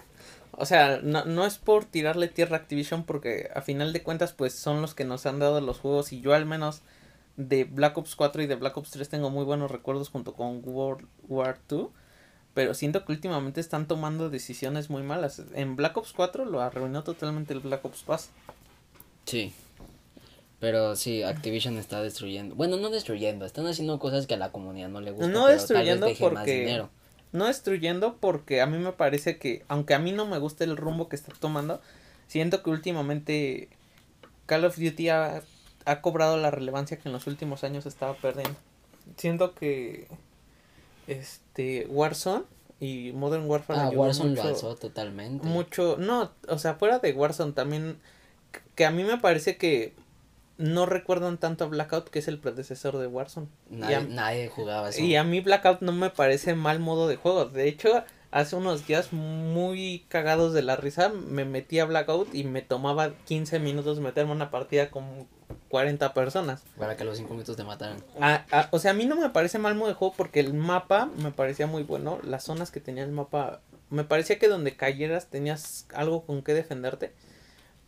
[0.52, 4.34] O sea, no, no es por tirarle tierra a Activision porque a final de cuentas
[4.34, 6.84] pues son los que nos han dado los juegos y yo al menos
[7.38, 10.62] de Black Ops 4 y de Black Ops 3 tengo muy buenos recuerdos junto con
[10.64, 11.88] World War 2.
[12.54, 15.42] Pero siento que últimamente están tomando decisiones muy malas.
[15.56, 18.30] En Black Ops 4 lo arruinó totalmente el Black Ops Pass.
[19.26, 19.56] Sí.
[20.60, 22.54] Pero sí, Activision está destruyendo.
[22.56, 25.28] Bueno, no destruyendo, están haciendo cosas que a la comunidad no le gusta.
[25.28, 26.90] No pero destruyendo tal vez deje más porque- dinero.
[27.32, 30.76] No destruyendo porque a mí me parece que, aunque a mí no me gusta el
[30.76, 31.80] rumbo que está tomando,
[32.28, 33.70] siento que últimamente
[34.48, 35.44] Call of Duty ha,
[35.86, 38.58] ha cobrado la relevancia que en los últimos años estaba perdiendo.
[39.16, 40.08] Siento que
[41.08, 42.46] este Warzone
[42.80, 45.46] y Modern Warfare Ah, Warzone mucho, lo alzó totalmente.
[45.48, 48.00] mucho, no, o sea, fuera de Warzone también
[48.76, 49.94] que a mí me parece que
[50.60, 53.48] no recuerdan tanto a Blackout que es el predecesor de Warzone.
[53.70, 55.02] Nadie, a- nadie jugaba eso.
[55.02, 57.46] y a mí Blackout no me parece mal modo de juego.
[57.46, 62.44] De hecho, hace unos días muy cagados de la risa, me metí a Blackout y
[62.44, 65.28] me tomaba 15 minutos meterme una partida con
[65.70, 66.64] 40 personas.
[66.78, 68.04] Para que los 5 minutos te mataran.
[68.22, 70.54] A- a- o sea, a mí no me parece mal modo de juego porque el
[70.54, 72.20] mapa me parecía muy bueno.
[72.24, 76.54] Las zonas que tenía el mapa, me parecía que donde cayeras tenías algo con que
[76.54, 77.14] defenderte.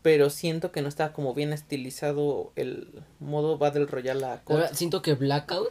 [0.02, 4.54] Pero siento que no estaba como bien estilizado el modo Battle Royale a COD.
[4.54, 5.68] Ahora, siento que Blackout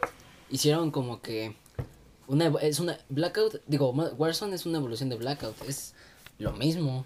[0.50, 1.54] hicieron como que
[2.28, 5.94] una es una Blackout, digo, Warzone es una evolución de Blackout, es
[6.38, 7.04] lo mismo.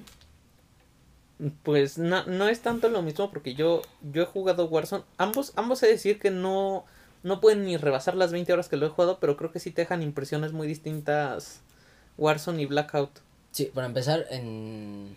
[1.63, 5.05] Pues no, no es tanto lo mismo porque yo, yo he jugado Warzone.
[5.19, 6.85] Ambos, ambos he de decir que no,
[7.23, 9.71] no pueden ni rebasar las 20 horas que lo he jugado, pero creo que sí
[9.71, 11.61] te dejan impresiones muy distintas
[12.17, 13.11] Warzone y Blackout.
[13.51, 15.17] Sí, para empezar en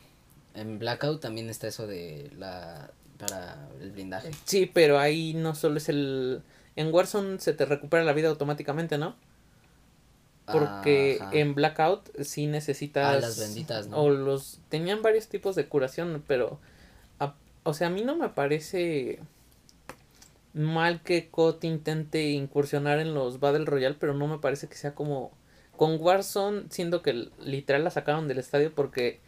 [0.60, 4.32] en Blackout también está eso de la para el blindaje.
[4.46, 6.42] Sí, pero ahí no solo es el...
[6.76, 9.16] En Warzone se te recupera la vida automáticamente, ¿no?
[10.46, 11.30] Porque Ajá.
[11.34, 13.18] en Blackout sí necesitas...
[13.18, 13.98] Ah, las benditas, ¿no?
[13.98, 14.60] O los...
[14.70, 16.60] Tenían varios tipos de curación, pero...
[17.20, 19.20] a- o sea, a mí no me parece
[20.54, 24.96] mal que COD intente incursionar en los Battle Royale, pero no me parece que sea
[24.96, 25.32] como...
[25.76, 29.20] Con Warzone, siendo que literal la sacaron del estadio porque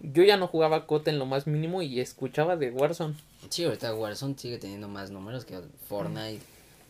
[0.00, 3.14] yo ya no jugaba COD en lo más mínimo y escuchaba de Warzone.
[3.48, 6.40] Sí, ahorita Warzone sigue teniendo más números que Fortnite,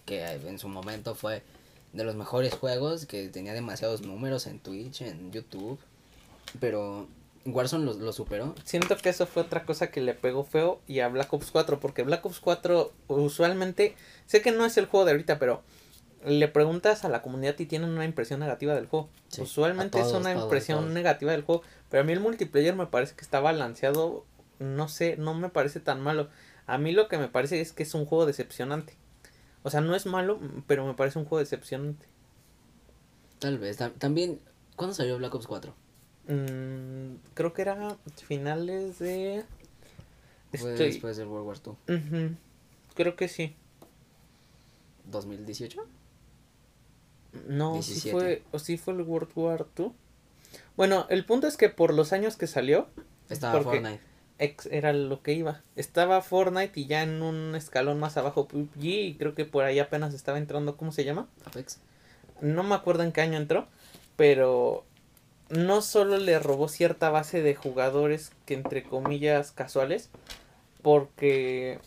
[0.06, 1.42] que en su momento fue
[1.92, 5.78] de los mejores juegos, que tenía demasiados números en Twitch, en YouTube,
[6.60, 7.08] pero
[7.44, 8.54] Warzone lo, lo superó.
[8.64, 11.80] Siento que eso fue otra cosa que le pegó feo y a Black Ops 4,
[11.80, 13.96] porque Black Ops 4 usualmente,
[14.26, 15.62] sé que no es el juego de ahorita, pero
[16.24, 19.08] le preguntas a la comunidad y tienen una impresión negativa del juego.
[19.28, 20.92] Sí, usualmente es una todos, impresión todos.
[20.92, 24.24] negativa del juego, pero a mí el multiplayer me parece que está balanceado,
[24.58, 26.28] no sé, no me parece tan malo.
[26.66, 28.94] A mí lo que me parece es que es un juego decepcionante.
[29.62, 32.06] O sea, no es malo, pero me parece un juego decepcionante.
[33.38, 33.78] Tal vez.
[33.80, 34.38] tam- también,
[34.76, 35.74] ¿cuándo salió Black Ops 4?
[36.28, 39.44] Mm, creo que era finales de...
[40.52, 42.36] Estoy- después del World War II.
[42.94, 43.54] Creo que sí.
[45.10, 45.76] ¿2018?
[47.48, 48.10] No, sí 17.
[48.12, 49.92] fue, o sí fue el World War II.
[50.80, 52.88] Bueno, el punto es que por los años que salió,
[53.28, 54.00] Estaba Fortnite.
[54.38, 55.60] ex era lo que iba.
[55.76, 59.78] Estaba Fortnite y ya en un escalón más abajo PUBG y creo que por ahí
[59.78, 61.28] apenas estaba entrando, ¿cómo se llama?
[61.44, 61.80] Apex.
[62.40, 63.68] No me acuerdo en qué año entró,
[64.16, 64.86] pero
[65.50, 70.08] no solo le robó cierta base de jugadores que entre comillas casuales,
[70.80, 71.78] porque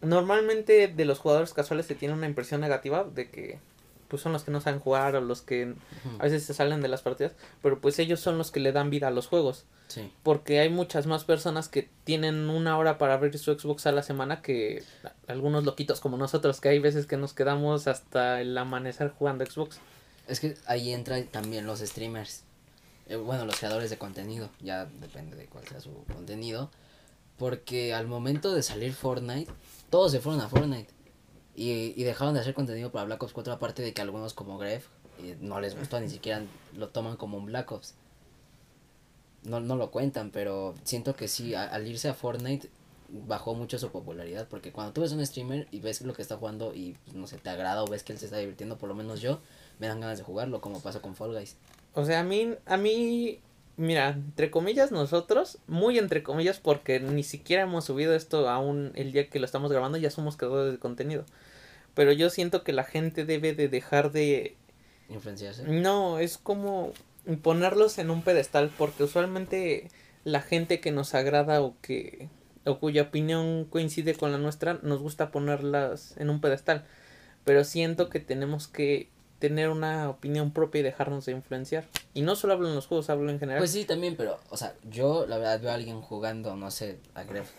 [0.00, 3.58] normalmente de los jugadores casuales se tiene una impresión negativa de que
[4.08, 5.74] pues son los que no saben jugar o los que
[6.18, 8.90] a veces se salen de las partidas, pero pues ellos son los que le dan
[8.90, 10.10] vida a los juegos, Sí.
[10.22, 14.02] porque hay muchas más personas que tienen una hora para abrir su Xbox a la
[14.02, 14.82] semana que
[15.26, 19.78] algunos loquitos como nosotros, que hay veces que nos quedamos hasta el amanecer jugando Xbox.
[20.26, 22.44] Es que ahí entra también los streamers.
[23.06, 24.50] Eh, bueno, los creadores de contenido.
[24.60, 26.70] Ya depende de cuál sea su contenido.
[27.38, 29.50] Porque al momento de salir Fortnite,
[29.90, 30.92] todos se fueron a Fortnite.
[31.58, 33.52] Y, y dejaron de hacer contenido para Black Ops 4.
[33.52, 34.86] Aparte de que algunos como Gref
[35.20, 36.42] eh, no les gustó, ni siquiera
[36.76, 37.94] lo toman como un Black Ops.
[39.42, 42.70] no, no lo cuentan, pero siento que sí, al irse a Fortnite
[43.08, 46.36] bajó mucho su popularidad porque cuando tú ves un streamer y ves lo que está
[46.36, 48.88] jugando y pues, no sé, te agrada o ves que él se está divirtiendo, por
[48.88, 49.40] lo menos yo
[49.78, 51.56] me dan ganas de jugarlo como pasó con Fall Guys.
[51.94, 53.40] O sea, a mí a mí
[53.76, 59.12] mira, entre comillas nosotros, muy entre comillas porque ni siquiera hemos subido esto aún el
[59.12, 61.24] día que lo estamos grabando, ya somos creadores de contenido.
[61.98, 64.54] Pero yo siento que la gente debe de dejar de
[65.08, 65.64] influenciarse.
[65.64, 66.92] No, es como
[67.42, 69.88] ponerlos en un pedestal porque usualmente
[70.22, 72.28] la gente que nos agrada o que
[72.64, 76.84] o cuya opinión coincide con la nuestra, nos gusta ponerlas en un pedestal.
[77.42, 79.08] Pero siento que tenemos que
[79.40, 81.84] tener una opinión propia y dejarnos de influenciar.
[82.14, 83.58] Y no solo hablo en los juegos, hablo en general.
[83.58, 87.00] Pues sí, también, pero, o sea, yo la verdad veo a alguien jugando, no sé,
[87.14, 87.50] a Gref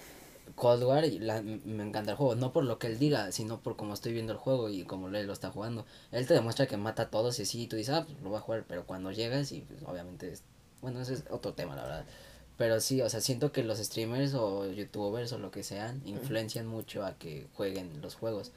[0.56, 2.36] Cold War la, me encanta el juego.
[2.36, 5.08] No por lo que él diga, sino por cómo estoy viendo el juego y cómo
[5.10, 5.86] él lo está jugando.
[6.12, 8.30] Él te demuestra que mata a todos y así, y tú dices, ah, pues lo
[8.30, 8.66] voy a jugar.
[8.68, 10.44] Pero cuando llegas y pues, obviamente, es,
[10.82, 12.06] bueno, ese es otro tema, la verdad.
[12.58, 16.68] Pero sí, o sea, siento que los streamers o youtubers o lo que sean influencian
[16.68, 18.52] mucho a que jueguen los juegos.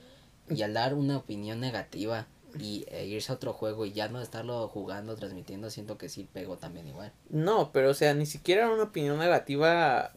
[0.49, 2.27] Y al dar una opinión negativa
[2.59, 6.29] y e irse a otro juego y ya no estarlo jugando, transmitiendo, siento que sí
[6.33, 7.13] pego también igual.
[7.31, 10.13] No, pero o sea, ni siquiera una opinión negativa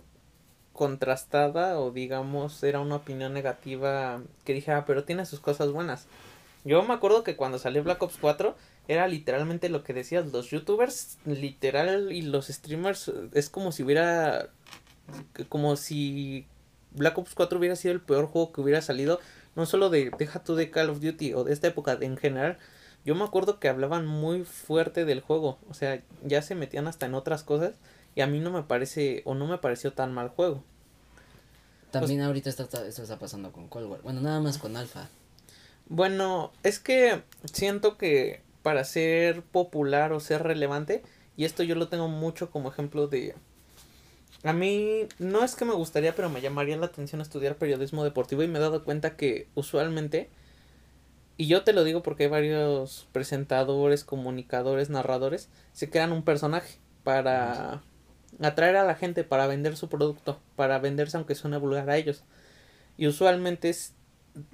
[0.75, 6.07] contrastada o digamos era una opinión negativa que dije, ah, pero tiene sus cosas buenas.
[6.65, 8.55] Yo me acuerdo que cuando salió Black Ops 4
[8.87, 14.49] era literalmente lo que decías, los youtubers literal y los streamers es como si hubiera
[15.49, 16.47] como si
[16.91, 19.19] Black Ops 4 hubiera sido el peor juego que hubiera salido,
[19.55, 22.57] no solo de deja tú de Call of Duty o de esta época en general.
[23.05, 27.05] Yo me acuerdo que hablaban muy fuerte del juego, o sea, ya se metían hasta
[27.05, 27.75] en otras cosas
[28.15, 30.63] y a mí no me parece o no me pareció tan mal juego.
[31.91, 34.01] También ahorita está, esto está pasando con Cold War.
[34.01, 35.09] Bueno, nada más con Alpha.
[35.87, 41.03] Bueno, es que siento que para ser popular o ser relevante,
[41.37, 43.35] y esto yo lo tengo mucho como ejemplo de...
[44.43, 48.43] A mí no es que me gustaría, pero me llamaría la atención estudiar periodismo deportivo
[48.43, 50.29] y me he dado cuenta que usualmente,
[51.37, 56.79] y yo te lo digo porque hay varios presentadores, comunicadores, narradores, se crean un personaje
[57.03, 57.81] para
[58.41, 62.23] atraer a la gente, para vender su producto, para venderse aunque suene vulgar a ellos.
[62.97, 63.93] Y usualmente es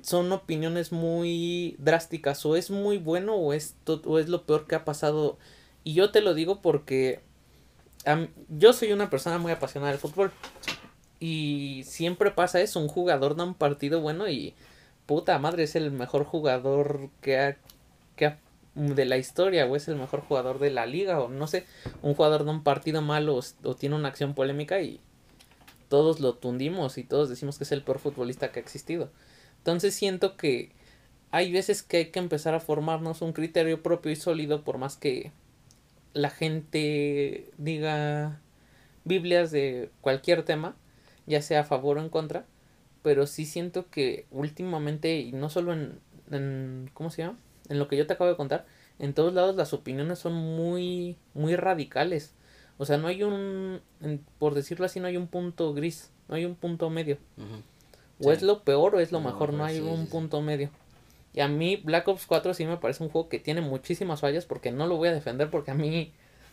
[0.01, 4.75] son opiniones muy drásticas o es muy bueno o es, o es lo peor que
[4.75, 5.37] ha pasado
[5.83, 7.19] y yo te lo digo porque
[8.49, 10.31] yo soy una persona muy apasionada del fútbol
[11.19, 14.53] y siempre pasa eso, un jugador da un partido bueno y
[15.05, 17.57] puta madre es el mejor jugador que ha,
[18.15, 18.37] que ha
[18.75, 21.65] de la historia o es el mejor jugador de la liga o no sé,
[22.01, 24.99] un jugador da un partido malo o tiene una acción polémica y
[25.89, 29.11] todos lo tundimos y todos decimos que es el peor futbolista que ha existido.
[29.57, 30.71] Entonces siento que
[31.31, 34.95] hay veces que hay que empezar a formarnos un criterio propio y sólido por más
[34.95, 35.31] que
[36.13, 38.39] la gente diga
[39.03, 40.75] Biblias de cualquier tema,
[41.25, 42.45] ya sea a favor o en contra,
[43.01, 45.99] pero sí siento que últimamente, y no solo en,
[46.31, 47.37] en ¿cómo se llama?
[47.69, 48.65] En lo que yo te acabo de contar,
[48.99, 52.33] en todos lados las opiniones son muy, muy radicales.
[52.77, 53.81] O sea, no hay un,
[54.39, 57.17] por decirlo así, no hay un punto gris, no hay un punto medio.
[58.23, 60.69] O es lo peor o es lo mejor, no hay un punto medio.
[61.33, 64.45] Y a mí Black Ops 4 sí me parece un juego que tiene muchísimas fallas
[64.45, 66.11] porque no lo voy a defender porque a mí,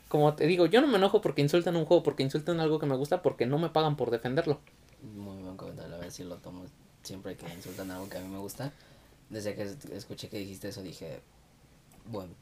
[0.09, 2.87] como te digo, yo no me enojo porque insultan un juego, porque insultan algo que
[2.87, 4.61] me gusta porque no me pagan por defenderlo.
[5.03, 6.65] Muy buen comentario, a ver si lo tomo
[7.03, 8.73] siempre que insultan algo que a mí me gusta.
[9.31, 11.21] Desde que escuché que dijiste eso dije,
[12.07, 12.33] bueno.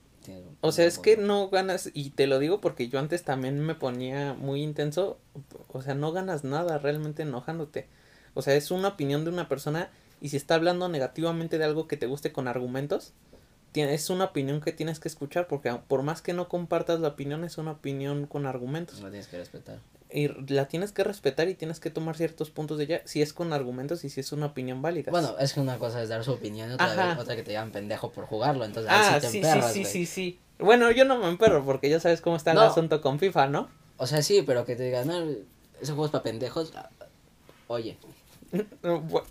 [0.60, 3.76] O sea, es que no ganas, y te lo digo porque yo antes también me
[3.76, 5.18] ponía muy intenso,
[5.68, 7.86] o sea, no ganas nada realmente enojándote.
[8.34, 11.86] O sea, es una opinión de una persona y si está hablando negativamente de algo
[11.86, 13.12] que te guste con argumentos,
[13.74, 17.44] es una opinión que tienes que escuchar porque por más que no compartas la opinión,
[17.44, 19.00] es una opinión con argumentos.
[19.00, 19.78] La tienes que respetar.
[20.10, 23.32] Y la tienes que respetar y tienes que tomar ciertos puntos de ella si es
[23.32, 25.10] con argumentos y si es una opinión válida.
[25.10, 27.72] Bueno, es que una cosa es dar su opinión y otra, otra que te llaman
[27.72, 28.64] pendejo por jugarlo.
[28.64, 30.40] Entonces, ah, sí, sí, sí, sí, sí.
[30.58, 33.68] Bueno, yo no me emperro porque ya sabes cómo está el asunto con FIFA, ¿no?
[33.98, 35.20] O sea, sí, pero que te digan, no,
[35.80, 36.72] ese juego es para pendejos.
[37.66, 37.98] Oye,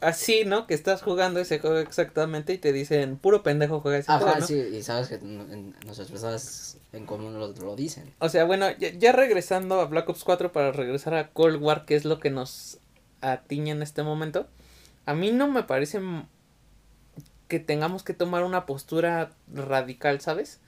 [0.02, 0.68] Así, ¿no?
[0.68, 4.46] Que estás jugando ese juego exactamente y te dicen, puro pendejo juega ese juego.
[4.46, 8.14] sí, y sabes que nuestras personas en común lo, lo dicen.
[8.20, 11.96] O sea, bueno, ya, regresando a Black Ops 4 para regresar a Cold War, que
[11.96, 12.80] es lo que nos
[13.22, 14.48] atiñe en este momento.
[15.06, 16.02] A mí no me parece
[17.48, 20.60] que tengamos que tomar una postura radical, ¿sabes?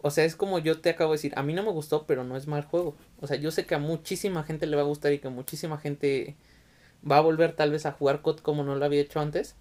[0.00, 2.22] O sea, es como yo te acabo de decir, a mí no me gustó, pero
[2.22, 2.94] no es mal juego.
[3.20, 5.78] O sea, yo sé que a muchísima gente le va a gustar y que muchísima
[5.78, 6.36] gente
[7.08, 9.56] va a volver tal vez a jugar COD como no lo había hecho antes,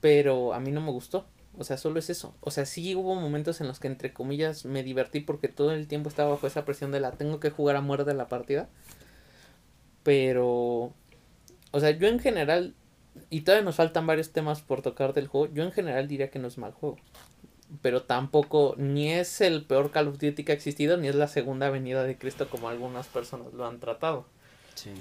[0.00, 1.26] pero a mí no me gustó.
[1.58, 2.34] O sea, solo es eso.
[2.40, 5.88] O sea, sí hubo momentos en los que entre comillas me divertí porque todo el
[5.88, 8.68] tiempo estaba bajo esa presión de la tengo que jugar a muerte la partida.
[10.04, 10.92] Pero,
[11.72, 12.74] o sea, yo en general,
[13.28, 16.38] y todavía nos faltan varios temas por tocar del juego, yo en general diría que
[16.38, 16.96] no es mal juego.
[17.82, 21.28] Pero tampoco, ni es el peor Call of Duty que ha existido, ni es la
[21.28, 24.26] segunda venida de Cristo como algunas personas lo han tratado.
[24.76, 24.92] Sí.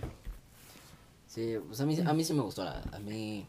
[1.38, 3.46] Sí, pues a mí, a mí sí me gustó, a mí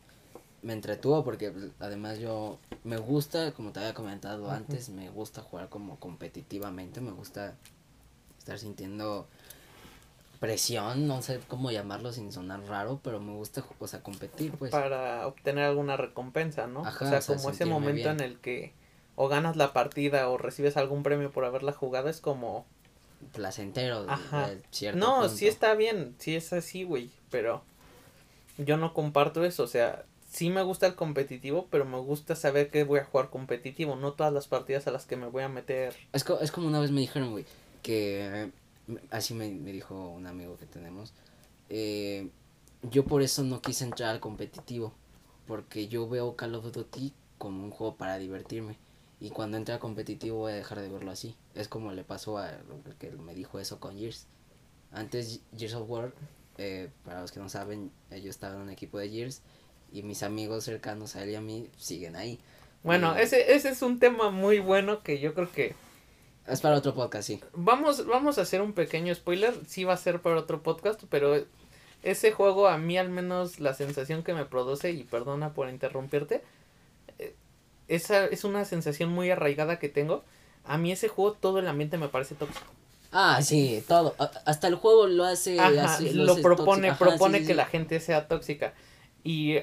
[0.60, 5.40] me entretuvo porque pues, además yo me gusta, como te había comentado antes, me gusta
[5.40, 7.54] jugar como competitivamente, me gusta
[8.38, 9.26] estar sintiendo
[10.38, 14.70] presión, no sé cómo llamarlo sin sonar raro, pero me gusta, o sea, competir, pues.
[14.70, 16.82] Para obtener alguna recompensa, ¿no?
[16.82, 18.74] o sea, como ese momento en el que
[19.16, 22.66] o ganas la partida o recibes algún premio por haberla jugado, es como...
[23.32, 24.50] Placentero, Ajá.
[24.94, 27.62] no, sí está bien, sí es así, güey, pero
[28.58, 32.70] yo no comparto eso, o sea, sí me gusta el competitivo, pero me gusta saber
[32.70, 35.48] que voy a jugar competitivo, no todas las partidas a las que me voy a
[35.48, 35.94] meter.
[36.12, 37.44] Es, es como una vez me dijeron, güey,
[37.82, 38.50] que
[39.10, 41.12] así me, me, dijo un amigo que tenemos,
[41.68, 42.28] eh,
[42.82, 44.92] yo por eso no quise entrar al competitivo,
[45.46, 48.76] porque yo veo Call of Duty como un juego para divertirme.
[49.20, 51.34] Y cuando entre al competitivo voy a dejar de verlo así.
[51.54, 52.52] Es como le pasó a
[52.98, 54.26] que me dijo eso con Gears.
[54.92, 56.12] Antes Gears of War,
[56.58, 59.42] eh, para los que no saben, yo estaba en un equipo de Gears
[59.92, 62.38] y mis amigos cercanos a él y a mí siguen ahí.
[62.82, 65.74] Bueno, ese, ese es un tema muy bueno que yo creo que...
[66.46, 67.40] Es para otro podcast, sí.
[67.52, 71.44] Vamos, vamos a hacer un pequeño spoiler, sí va a ser para otro podcast, pero
[72.02, 76.42] ese juego a mí al menos la sensación que me produce, y perdona por interrumpirte,
[77.18, 77.34] eh,
[77.88, 80.24] esa es una sensación muy arraigada que tengo.
[80.64, 82.66] A mí ese juego todo el ambiente me parece tóxico.
[83.12, 84.14] Ah, sí, todo.
[84.44, 85.56] Hasta el juego lo hace.
[86.12, 88.74] lo, propone, propone que la gente sea tóxica.
[89.24, 89.58] Y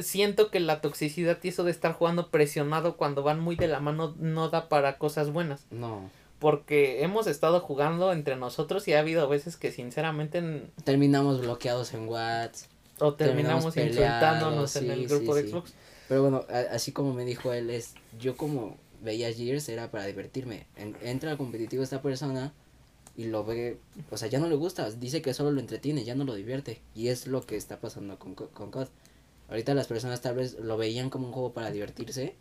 [0.00, 3.80] siento que la toxicidad y eso de estar jugando presionado cuando van muy de la
[3.80, 5.66] mano no da para cosas buenas.
[5.70, 6.10] No.
[6.38, 10.64] Porque hemos estado jugando entre nosotros y ha habido veces que sinceramente...
[10.84, 12.70] Terminamos bloqueados en WhatsApp.
[12.98, 15.72] O terminamos, insultándonos en el grupo de Xbox.
[16.08, 20.66] Pero bueno, así como me dijo él, es yo como veía Gears era para divertirme.
[20.76, 22.52] entra al competitivo esta persona
[23.16, 23.78] y lo ve,
[24.10, 26.80] o sea, ya no le gusta, dice que solo lo entretiene, ya no lo divierte.
[26.94, 28.88] Y es lo que está pasando con, con COD.
[29.48, 32.34] Ahorita las personas tal vez lo veían como un juego para divertirse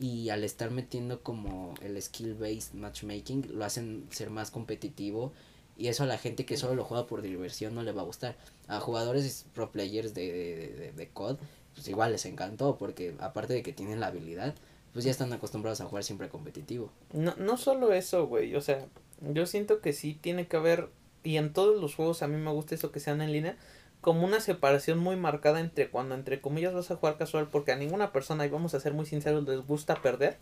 [0.00, 5.32] y al estar metiendo como el skill based matchmaking lo hacen ser más competitivo
[5.78, 8.06] y eso a la gente que solo lo juega por diversión no le va a
[8.06, 8.36] gustar.
[8.66, 11.36] A jugadores pro players de, de, de, COD
[11.74, 14.54] pues igual les encantó porque aparte de que tienen la habilidad
[14.92, 16.90] pues ya están acostumbrados a jugar siempre competitivo.
[17.12, 18.86] No, no solo eso, güey, o sea,
[19.20, 20.88] yo siento que sí tiene que haber,
[21.22, 23.56] y en todos los juegos a mí me gusta eso que sean en línea,
[24.00, 27.76] como una separación muy marcada entre cuando entre comillas vas a jugar casual porque a
[27.76, 30.38] ninguna persona, y vamos a ser muy sinceros, les gusta perder.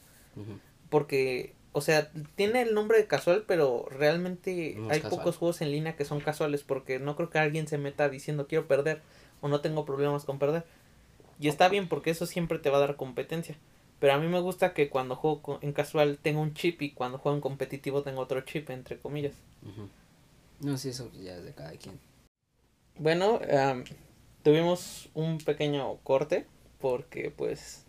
[0.90, 5.96] Porque, o sea, tiene el nombre de casual, pero realmente hay pocos juegos en línea
[5.96, 9.00] que son casuales porque no creo que alguien se meta diciendo quiero perder
[9.40, 10.64] o no tengo problemas con perder.
[11.40, 13.56] Y está bien porque eso siempre te va a dar competencia.
[14.04, 17.16] Pero a mí me gusta que cuando juego en casual tenga un chip y cuando
[17.16, 19.32] juego en competitivo tengo otro chip, entre comillas.
[20.60, 21.98] No, sí, eso ya es de cada quien.
[22.98, 23.40] Bueno,
[24.42, 26.44] tuvimos un pequeño corte
[26.82, 27.86] porque pues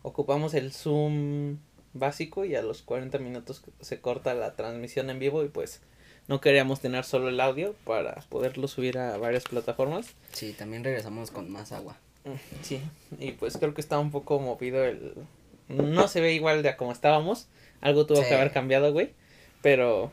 [0.00, 1.58] ocupamos el Zoom
[1.92, 5.82] básico y a los 40 minutos se corta la transmisión en vivo y pues
[6.28, 10.14] no queríamos tener solo el audio para poderlo subir a varias plataformas.
[10.32, 11.98] Sí, también regresamos con más agua.
[12.24, 12.80] Mm, sí,
[13.18, 15.26] y pues creo que está un poco movido el...
[15.68, 17.48] No se ve igual de a como estábamos.
[17.80, 19.14] Algo tuvo que haber cambiado, güey.
[19.62, 20.12] Pero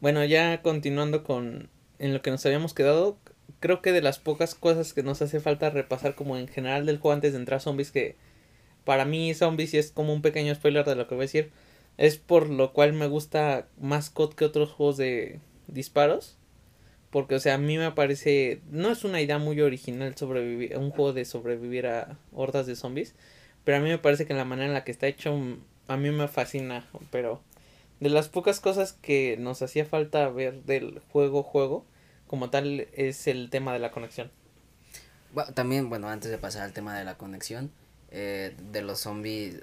[0.00, 1.68] bueno, ya continuando con
[1.98, 3.18] en lo que nos habíamos quedado,
[3.60, 6.98] creo que de las pocas cosas que nos hace falta repasar como en general del
[6.98, 8.16] juego antes de entrar a zombies que
[8.84, 11.50] para mí zombies y es como un pequeño spoiler de lo que voy a decir
[11.98, 16.38] es por lo cual me gusta más COD que otros juegos de disparos
[17.10, 20.90] porque o sea a mí me parece no es una idea muy original sobrevivir un
[20.90, 23.14] juego de sobrevivir a hordas de zombies
[23.64, 25.38] pero a mí me parece que la manera en la que está hecho
[25.88, 27.42] a mí me fascina pero
[28.00, 31.84] de las pocas cosas que nos hacía falta ver del juego juego
[32.26, 34.30] como tal es el tema de la conexión.
[35.32, 37.72] Bueno, también, bueno, antes de pasar al tema de la conexión,
[38.12, 39.62] eh, de los zombies,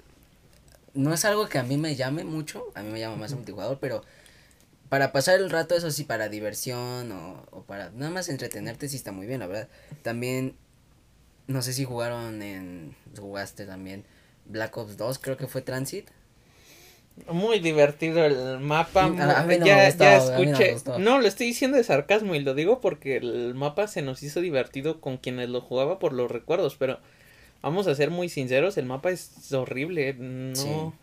[0.92, 3.78] no es algo que a mí me llame mucho, a mí me llama más multijugador,
[3.80, 4.04] pero
[4.90, 8.96] para pasar el rato, eso sí, para diversión o, o para nada más entretenerte, sí
[8.96, 9.68] está muy bien, la verdad.
[10.02, 10.54] También,
[11.48, 14.04] no sé si jugaron en, jugaste también
[14.44, 16.08] Black Ops 2, creo que fue Transit.
[17.32, 19.12] Muy divertido el mapa.
[19.64, 20.76] ya, ya escuché.
[21.00, 24.40] No, lo estoy diciendo de sarcasmo y lo digo porque el mapa se nos hizo
[24.40, 27.00] divertido con quienes lo jugaba por los recuerdos, pero
[27.60, 30.94] vamos a ser muy sinceros, el mapa es horrible, no...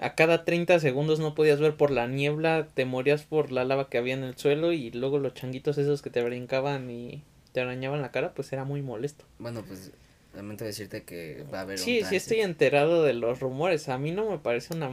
[0.00, 3.88] A cada 30 segundos no podías ver por la niebla, te morías por la lava
[3.88, 7.60] que había en el suelo y luego los changuitos esos que te brincaban y te
[7.60, 9.24] arañaban la cara, pues era muy molesto.
[9.38, 9.92] Bueno, pues
[10.34, 13.88] lamento decirte que va a haber Sí, sí estoy enterado de los rumores.
[13.88, 14.90] A mí no me parece una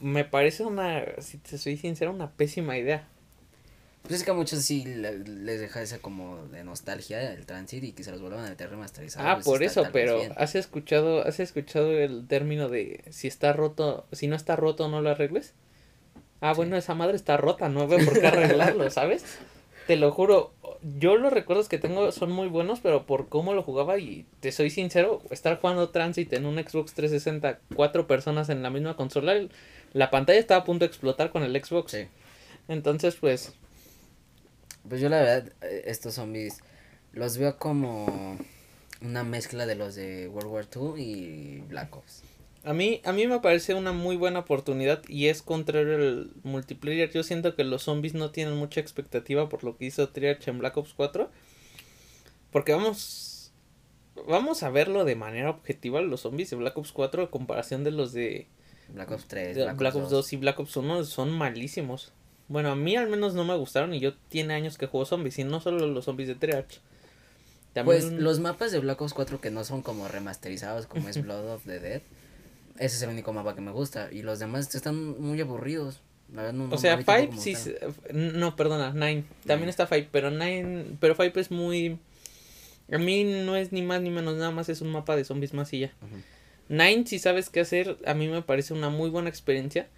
[0.00, 3.08] me parece una si te soy sincero una pésima idea.
[4.02, 7.92] Pues es que a muchos sí les deja esa como de nostalgia el transit y
[7.92, 9.26] que se los vuelvan a meter remasterizados.
[9.26, 14.06] Ah, pues por eso, pero ¿has escuchado, has escuchado el término de si está roto,
[14.12, 15.54] si no está roto no lo arregles?
[16.42, 19.24] Ah, bueno, esa madre está rota, no veo por qué arreglarlo, ¿sabes?
[19.86, 20.52] Te lo juro,
[20.98, 24.50] yo los recuerdos que tengo son muy buenos, pero por cómo lo jugaba y te
[24.50, 29.34] soy sincero, estar jugando Transit en un Xbox 360, cuatro personas en la misma consola,
[29.92, 31.92] la pantalla estaba a punto de explotar con el Xbox.
[31.92, 32.06] Sí.
[32.68, 33.52] Entonces, pues
[34.88, 36.60] pues yo la verdad, eh, estos zombies
[37.12, 38.38] los veo como
[39.00, 42.22] una mezcla de los de World War II y Black Ops.
[42.64, 47.10] A mí, a mí me parece una muy buena oportunidad y es contrario al multiplayer.
[47.10, 50.58] Yo siento que los zombies no tienen mucha expectativa por lo que hizo Triarch en
[50.58, 51.30] Black Ops 4.
[52.50, 53.52] Porque vamos,
[54.26, 57.90] vamos a verlo de manera objetiva, los zombies de Black Ops 4 a comparación de
[57.90, 58.46] los de
[58.88, 62.12] Black Ops 3, Black, Ops 2 y Black Ops 1 son malísimos.
[62.48, 65.38] Bueno, a mí al menos no me gustaron y yo tiene años que juego zombies
[65.38, 66.80] y no solo los zombies de Triarch.
[67.84, 71.54] Pues los mapas de Black Ops 4 que no son como remasterizados como es Blood
[71.54, 72.02] of the Dead,
[72.78, 76.00] ese es el único mapa que me gusta y los demás están muy aburridos.
[76.70, 77.54] o sea, Five sí,
[78.12, 79.24] no, perdona, Nine.
[79.46, 81.98] También está Five, pero Nine, pero Five es muy...
[82.92, 85.54] A mí no es ni más ni menos, nada más es un mapa de zombies
[85.54, 85.92] más y ya.
[86.68, 89.88] Nine, si sabes qué hacer, a mí me parece una muy buena experiencia,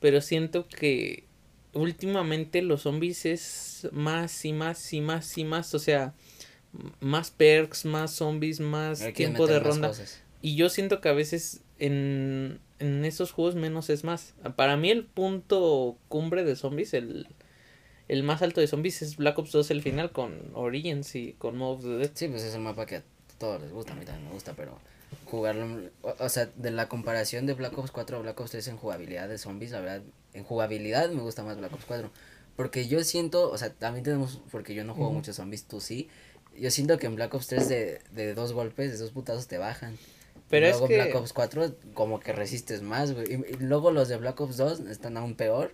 [0.00, 1.24] pero siento que
[1.72, 6.14] últimamente los zombies es más y más y más y más, o sea,
[7.00, 9.92] más perks, más zombies, más tiempo de ronda.
[10.42, 14.34] Y yo siento que a veces en, en esos juegos menos es más.
[14.56, 17.28] Para mí el punto cumbre de zombies, el,
[18.08, 21.56] el más alto de zombies es Black Ops 2 el final con Origins y con
[21.56, 22.10] Mob of the Dead.
[22.14, 23.02] Sí, pues es el mapa que a
[23.38, 24.78] todos les gusta, a mí también me gusta, pero
[25.24, 28.76] jugarlo, o, sea, de la comparación de Black Ops 4 a Black Ops 3 en
[28.76, 30.02] jugabilidad de zombies, la verdad,
[30.34, 32.10] en jugabilidad me gusta más Black Ops 4.
[32.56, 36.08] Porque yo siento, o sea, también tenemos, porque yo no juego muchos zombies, tú sí.
[36.58, 39.58] Yo siento que en Black Ops 3 de, de dos golpes, de dos putazos te
[39.58, 39.98] bajan.
[40.48, 40.96] Pero luego es que...
[40.96, 43.26] Black Ops 4 como que resistes más, güey.
[43.32, 45.72] y, luego los de Black Ops 2 están aún peor.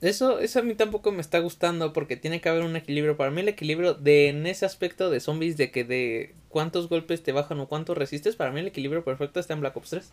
[0.00, 3.16] Eso, eso a mí tampoco me está gustando porque tiene que haber un equilibrio.
[3.16, 7.22] Para mí el equilibrio de en ese aspecto de zombies de que de cuántos golpes
[7.22, 10.10] te bajan o cuántos resistes, para mí el equilibrio perfecto está en Black Ops 3.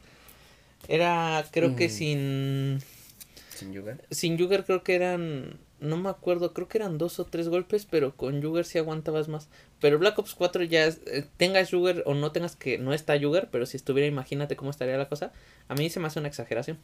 [0.88, 1.91] Era, creo que mm.
[1.91, 2.80] sin...
[3.56, 4.03] Sin Yuger.
[4.10, 7.86] Sin Yuger creo que eran, no me acuerdo, creo que eran dos o tres golpes,
[7.86, 9.49] pero con Yuger sí aguantabas más.
[9.79, 13.49] Pero Black Ops 4 ya, eh, tengas Yuger o no tengas que, no está Yuger,
[13.51, 15.31] pero si estuviera, imagínate cómo estaría la cosa.
[15.67, 16.79] A mí se me hace una exageración.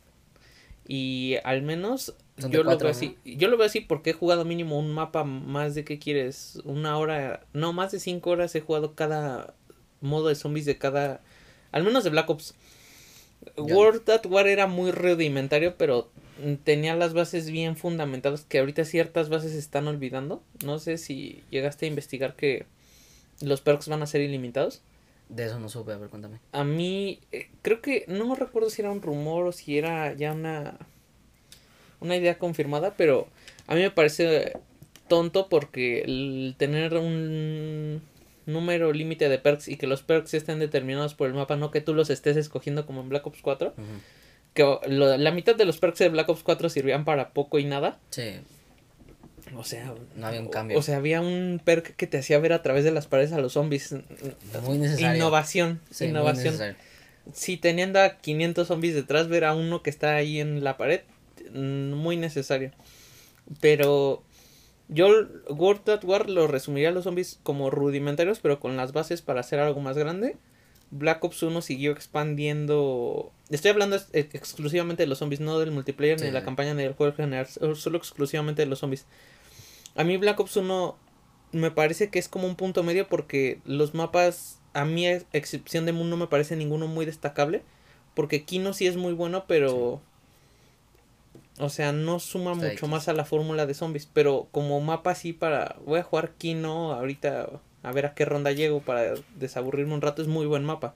[0.87, 2.15] Y al menos
[2.49, 3.17] yo lo veo así.
[3.23, 6.59] Yo lo veo así porque he jugado mínimo un mapa más de qué quieres.
[6.65, 7.45] Una hora.
[7.53, 9.53] No, más de cinco horas he jugado cada
[10.01, 11.21] modo de zombies de cada.
[11.71, 12.55] Al menos de Black Ops.
[13.57, 16.09] World at War era muy rudimentario, pero
[16.63, 20.43] tenía las bases bien fundamentadas que ahorita ciertas bases están olvidando.
[20.63, 22.65] No sé si llegaste a investigar que
[23.41, 24.81] los perks van a ser ilimitados.
[25.29, 26.39] De eso no supe, a ver, cuéntame.
[26.51, 30.33] A mí, eh, creo que, no recuerdo si era un rumor o si era ya
[30.33, 30.77] una,
[32.01, 33.27] una idea confirmada, pero
[33.67, 34.57] a mí me parece
[35.07, 38.01] tonto porque el tener un
[38.53, 41.81] número límite de perks y que los perks estén determinados por el mapa, no que
[41.81, 43.73] tú los estés escogiendo como en Black Ops 4.
[44.53, 47.99] Que la mitad de los perks de Black Ops 4 sirvían para poco y nada.
[48.09, 48.33] Sí.
[49.55, 50.77] O sea, no había un cambio.
[50.77, 53.39] O, sea, había un perk que te hacía ver a través de las paredes a
[53.39, 53.95] los zombies.
[54.63, 55.17] Muy necesario.
[55.17, 56.75] Innovación, innovación.
[57.33, 61.01] si teniendo a 500 zombies detrás, ver a uno que está ahí en la pared,
[61.53, 62.71] mm, muy necesario.
[63.59, 64.23] Pero
[64.91, 65.07] yo
[65.47, 69.39] World at War lo resumiría a los zombies como rudimentarios, pero con las bases para
[69.39, 70.37] hacer algo más grande.
[70.91, 73.31] Black Ops 1 siguió expandiendo.
[73.49, 76.93] Estoy hablando exclusivamente de los zombies, no del multiplayer, ni de la campaña, ni del
[76.93, 79.05] juego general, solo exclusivamente de los zombies.
[79.95, 80.97] A mí Black Ops 1
[81.53, 85.93] me parece que es como un punto medio porque los mapas, a mi excepción de
[85.93, 87.63] Moon, no me parece ninguno muy destacable.
[88.13, 90.01] Porque Kino sí es muy bueno, pero...
[91.59, 94.07] O sea, no suma mucho más a la fórmula de zombies.
[94.11, 95.77] Pero como mapa sí para...
[95.85, 97.49] Voy a jugar Kino ahorita
[97.83, 100.21] a ver a qué ronda llego para desaburrirme un rato.
[100.21, 100.95] Es muy buen mapa.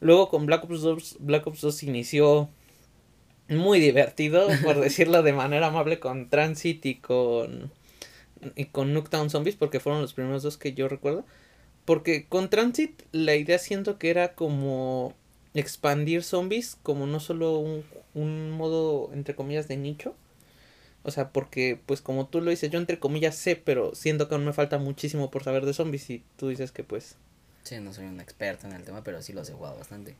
[0.00, 2.48] Luego con Black Ops 2, Black Ops 2 inició
[3.48, 7.70] muy divertido, por decirlo de manera amable, con Transit y con
[8.54, 11.24] y con Nuketown Zombies porque fueron los primeros dos que yo recuerdo.
[11.84, 15.14] Porque con Transit la idea siento que era como
[15.58, 17.84] expandir zombies como no solo un,
[18.14, 20.14] un modo entre comillas de nicho.
[21.02, 24.34] O sea, porque pues como tú lo dices, yo entre comillas sé, pero siento que
[24.34, 27.16] aún me falta muchísimo por saber de zombies y tú dices que pues...
[27.62, 30.16] Sí, no soy un experto en el tema, pero sí los he jugado bastante.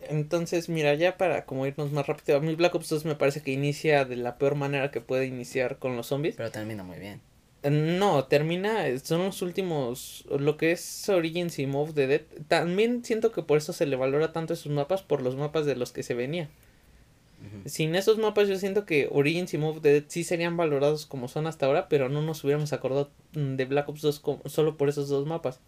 [0.00, 3.42] Entonces, mira, ya para como irnos más rápido, a mí Black Ops 2 me parece
[3.42, 6.36] que inicia de la peor manera que puede iniciar con los zombies.
[6.36, 7.20] Pero termina muy bien.
[7.62, 12.20] No, termina, son los últimos, lo que es Origins y Move the Dead.
[12.46, 15.74] También siento que por eso se le valora tanto esos mapas, por los mapas de
[15.74, 16.48] los que se venía.
[17.64, 21.28] Sin esos mapas yo siento que Origins y Move the Dead sí serían valorados como
[21.28, 25.08] son hasta ahora, pero no nos hubiéramos acordado de Black Ops 2 solo por esos
[25.08, 25.60] dos mapas.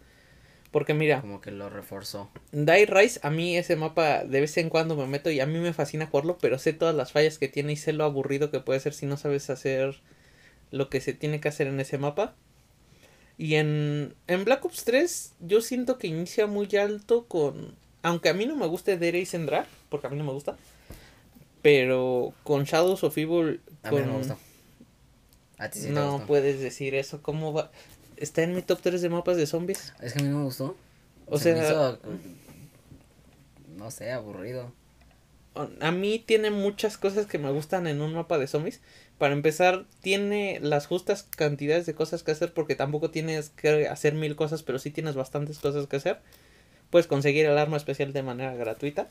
[0.71, 1.21] Porque mira.
[1.21, 2.29] Como que lo reforzó.
[2.51, 5.57] Die Rise, a mí ese mapa de vez en cuando me meto y a mí
[5.59, 8.59] me fascina jugarlo, pero sé todas las fallas que tiene y sé lo aburrido que
[8.59, 9.99] puede ser si no sabes hacer
[10.71, 12.35] lo que se tiene que hacer en ese mapa.
[13.37, 17.75] Y en, en Black Ops 3 yo siento que inicia muy alto con...
[18.01, 20.57] Aunque a mí no me guste Dere y Sendra, porque a mí no me gusta.
[21.61, 23.61] Pero con Shadows of Evil...
[23.83, 24.37] A mí no me gusta.
[25.57, 27.21] A ti sí no puedes decir eso.
[27.21, 27.71] ¿Cómo va?
[28.17, 29.93] Está en mi top 3 de mapas de zombies.
[30.01, 30.75] Es que a mí no me gustó.
[31.25, 31.97] O sea...
[33.77, 34.73] no sé, aburrido.
[35.81, 38.81] A mí tiene muchas cosas que me gustan en un mapa de zombies.
[39.19, 44.13] Para empezar, tiene las justas cantidades de cosas que hacer porque tampoco tienes que hacer
[44.13, 46.19] mil cosas, pero sí tienes bastantes cosas que hacer.
[46.89, 49.09] Puedes conseguir el arma especial de manera gratuita.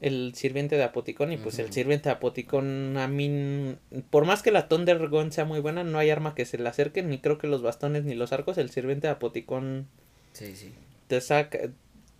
[0.00, 3.76] El sirviente de Apoticón y pues el sirviente de Apoticón a mí,
[4.08, 6.66] por más que la Thunder Gun sea muy buena, no hay arma que se le
[6.66, 8.56] acerque, ni creo que los bastones ni los arcos.
[8.56, 9.86] El sirviente de Apoticón
[10.32, 10.72] sí, sí.
[11.08, 11.58] te saca,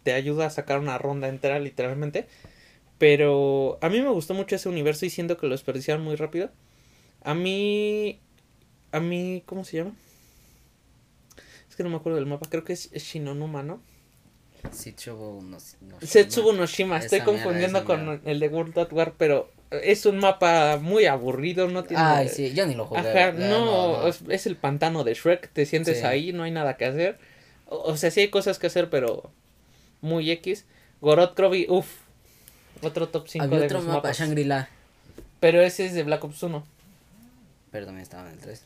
[0.02, 2.26] te ayuda a sacar una ronda entera literalmente.
[2.98, 6.50] Pero a mí me gustó mucho ese universo y siento que lo desperdiciaron muy rápido.
[7.22, 8.20] A mí.
[8.92, 9.42] A mí.
[9.46, 9.92] ¿Cómo se llama?
[11.68, 12.46] Es que no me acuerdo del mapa.
[12.48, 13.80] Creo que es Shinonuma, ¿no?
[14.72, 16.98] Setsubu no, no Shima.
[16.98, 21.84] Estoy confundiendo con el de World of War, pero es un mapa muy aburrido, no
[21.84, 22.02] tiene...
[22.02, 23.00] Ay, sí, yo ni lo jugué.
[23.00, 27.18] Ajá, no, Es, el pantano de Shrek, te sientes ahí, no hay nada que hacer.
[27.66, 29.30] O, sea, sí hay cosas que hacer, pero
[30.00, 30.66] muy X.
[31.00, 31.86] Gorot Krovi, uff,
[32.82, 34.68] otro top 5 Había otro mapa, Shangri-La.
[35.38, 36.66] Pero ese es de Black Ops 1.
[37.70, 38.64] Pero también estaba en el 3.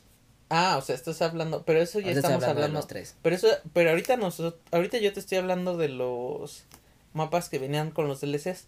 [0.50, 3.16] Ah, o sea, estás hablando, pero eso ya estamos hablando, de los tres.
[3.22, 6.64] Pero eso, pero ahorita nosotros, ahorita yo te estoy hablando de los
[7.12, 8.66] mapas que venían con los DLCs.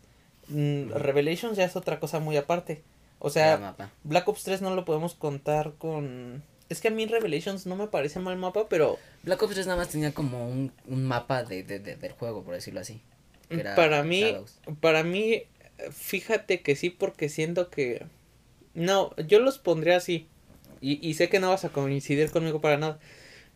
[0.49, 2.83] Mm, Revelations ya es otra cosa muy aparte.
[3.19, 7.67] O sea, Black Ops 3 no lo podemos contar con es que a mí Revelations
[7.67, 11.05] no me parece mal mapa, pero Black Ops 3 nada más tenía como un, un
[11.05, 13.01] mapa de, de, del juego, por decirlo así.
[13.77, 14.37] para mí,
[14.81, 15.45] para mí
[15.93, 18.07] fíjate que sí porque siento que
[18.77, 20.29] no, yo los pondría así.
[20.81, 22.99] Y, y sé que no vas a coincidir conmigo para nada.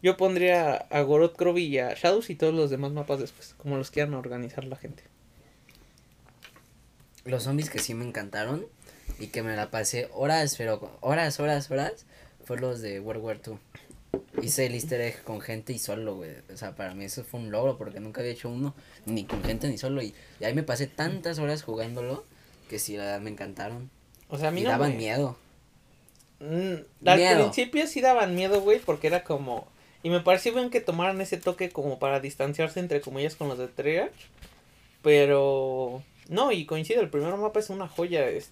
[0.02, 3.76] Yo pondría a Gorot Krovi y a Shadows y todos los demás mapas después, como
[3.76, 5.04] los quieran organizar la gente.
[7.24, 8.66] Los zombies que sí me encantaron
[9.18, 12.06] y que me la pasé horas, pero horas, horas, horas,
[12.44, 13.58] fue los de World War II.
[14.42, 16.30] Hice el easter egg con gente y solo, güey.
[16.52, 19.44] O sea, para mí eso fue un logro porque nunca había hecho uno, ni con
[19.44, 20.02] gente ni solo.
[20.02, 22.24] Y, ahí me pasé tantas horas jugándolo
[22.70, 23.90] que sí, la me encantaron.
[24.30, 25.36] O sea, a mí y daban miedo.
[26.40, 29.66] Mm, al principio sí daban miedo, güey, porque era como...
[30.02, 33.58] Y me pareció bien que tomaran ese toque como para distanciarse entre comillas con los
[33.58, 34.28] de Treyarch.
[35.02, 36.02] Pero...
[36.28, 38.26] No, y coincido, el primer mapa es una joya.
[38.28, 38.50] Es,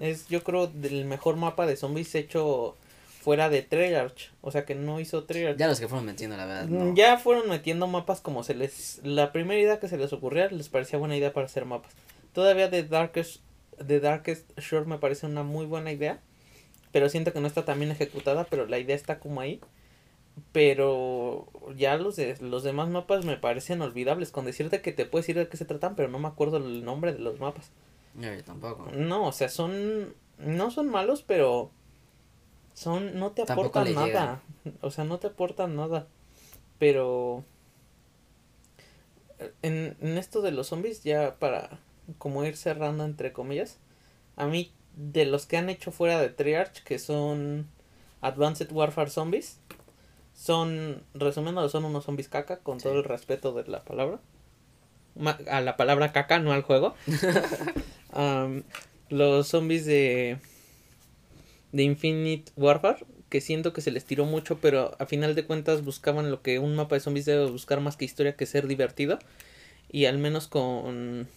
[0.00, 2.76] es yo creo el mejor mapa de zombies hecho
[3.20, 4.30] fuera de Treyarch.
[4.40, 5.58] O sea que no hizo Treyarch.
[5.58, 6.68] Ya los que fueron metiendo, la verdad.
[6.68, 9.00] Mm, ya fueron metiendo mapas como se les...
[9.02, 11.92] La primera idea que se les ocurría les parecía buena idea para hacer mapas.
[12.32, 13.42] Todavía de Darkest
[13.86, 16.20] The Darkest Shore me parece una muy buena idea.
[16.92, 19.60] Pero siento que no está tan bien ejecutada, pero la idea está como ahí.
[20.52, 24.30] Pero ya los de los demás mapas me parecen olvidables.
[24.30, 26.84] Con decirte que te puedes decir de qué se tratan, pero no me acuerdo el
[26.84, 27.70] nombre de los mapas.
[28.18, 28.90] yo tampoco.
[28.92, 30.14] No, o sea, son.
[30.38, 31.70] No son malos, pero.
[32.74, 33.18] Son.
[33.18, 34.42] No te aportan nada.
[34.80, 36.06] O sea, no te aportan nada.
[36.78, 37.44] Pero.
[39.62, 41.80] En, en esto de los zombies, ya para
[42.18, 43.78] como ir cerrando entre comillas.
[44.36, 47.68] A mí, de los que han hecho fuera de Triarch, que son
[48.20, 49.58] Advanced Warfare Zombies,
[50.34, 54.20] son, resumiendo, son unos zombies caca, con todo el respeto de la palabra.
[55.48, 56.94] a la palabra caca, no al juego.
[59.08, 60.38] los zombies de,
[61.72, 65.84] de Infinite Warfare, que siento que se les tiró mucho, pero a final de cuentas
[65.84, 69.18] buscaban lo que un mapa de zombies debe buscar más que historia que ser divertido.
[69.90, 71.28] Y al menos con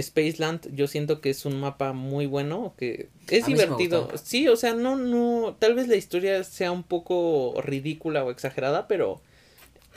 [0.00, 4.10] Spaceland yo siento que es un mapa muy bueno, que es divertido.
[4.22, 8.88] Sí, o sea, no, no, tal vez la historia sea un poco ridícula o exagerada,
[8.88, 9.20] pero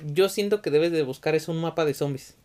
[0.05, 2.35] yo siento que debes de buscar es un mapa de zombies.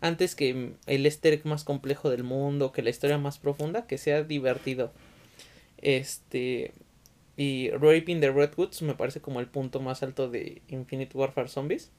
[0.00, 3.98] Antes que el easter egg más complejo del mundo, que la historia más profunda, que
[3.98, 4.92] sea divertido.
[5.78, 6.72] Este.
[7.36, 11.90] Y Raping the Redwoods me parece como el punto más alto de Infinite Warfare Zombies.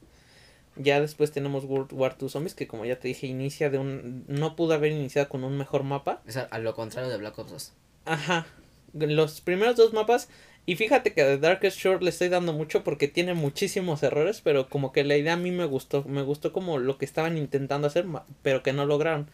[0.75, 4.25] Ya después tenemos World War II Zombies, que como ya te dije, inicia de un...
[4.27, 6.21] No pudo haber iniciado con un mejor mapa.
[6.25, 7.73] Es a, a lo contrario de Black Ops 2.
[8.05, 8.47] Ajá.
[8.93, 10.29] Los primeros dos mapas...
[10.65, 14.39] Y fíjate que a The Darkest Shore le estoy dando mucho porque tiene muchísimos errores,
[14.41, 16.03] pero como que la idea a mí me gustó.
[16.05, 18.05] Me gustó como lo que estaban intentando hacer,
[18.41, 19.29] pero que no lograron.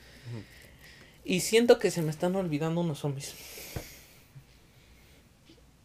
[1.23, 3.35] Y siento que se me están olvidando unos zombies.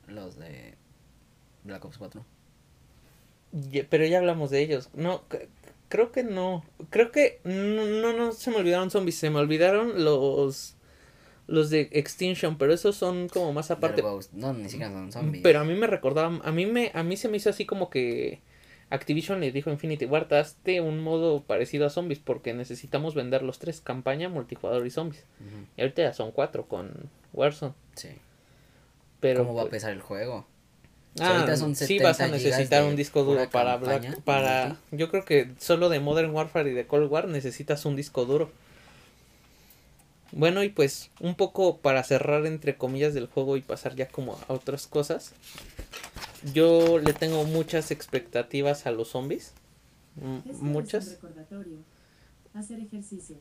[0.07, 0.77] Los de
[1.65, 2.25] Black Ops 4.
[3.89, 4.91] Pero ya hablamos de ellos.
[4.95, 5.23] No,
[5.89, 6.65] creo que no.
[6.91, 9.17] Creo que no, no, no se me olvidaron zombies.
[9.17, 10.77] Se me olvidaron los
[11.47, 14.03] los de Extinction, pero esos son como más aparte.
[14.03, 14.33] Ghost.
[14.33, 15.43] No, ni siquiera son zombies.
[15.43, 17.91] Pero a mí me recordaba, a mí me a mí se me hizo así como
[17.91, 18.41] que
[18.91, 23.43] Activision le dijo a Infinity Ward, hazte un modo parecido a zombies porque necesitamos vender
[23.43, 25.25] los tres, campaña, multijugador y zombies.
[25.77, 27.75] Y ahorita ya son cuatro con Warzone.
[27.95, 28.11] Sí.
[29.21, 30.47] Pero ¿Cómo va a pues, pesar el juego?
[31.21, 34.21] Ah, ahorita son sí vas a 70 gigas necesitar de un disco duro para Black,
[34.23, 38.25] para yo creo que solo de Modern Warfare y de Cold War necesitas un disco
[38.25, 38.51] duro.
[40.33, 44.37] Bueno, y pues un poco para cerrar entre comillas del juego y pasar ya como
[44.49, 45.33] a otras cosas.
[46.53, 49.53] Yo le tengo muchas expectativas a los zombies.
[50.51, 51.07] Es muchas.
[51.07, 51.79] un recordatorio.
[52.53, 53.37] Hacer ejercicio.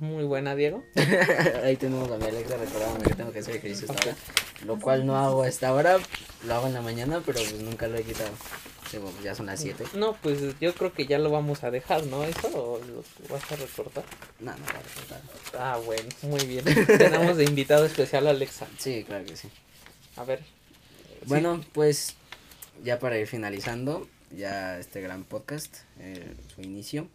[0.00, 0.84] Muy buena, Diego.
[1.64, 4.16] Ahí tenemos a mi Alexa recordándome que tengo que hacer ejercicio hasta Ok.
[4.16, 4.18] ahora.
[4.66, 5.98] Lo cual no hago a esta hora.
[6.46, 8.30] Lo hago en la mañana, pero pues nunca lo he quitado.
[8.92, 9.84] Bueno, ya son las 7.
[9.94, 12.24] No, pues yo creo que ya lo vamos a dejar, ¿no?
[12.24, 14.04] ¿Eso o lo vas a recortar?
[14.40, 15.20] No, no voy a recortar.
[15.58, 16.64] Ah, bueno, muy bien.
[16.86, 18.66] Tenemos de invitado especial a Alexa.
[18.78, 19.48] Sí, claro que sí.
[20.16, 20.40] A ver.
[21.26, 22.14] Bueno, pues
[22.82, 27.08] ya para ir finalizando ya este gran podcast, eh, su inicio,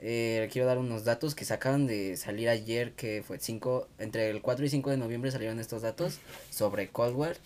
[0.00, 4.30] eh, quiero dar unos datos que se acaban de salir ayer, que fue 5, entre
[4.30, 6.18] el 4 y 5 de noviembre salieron estos datos
[6.50, 7.36] sobre Cold War,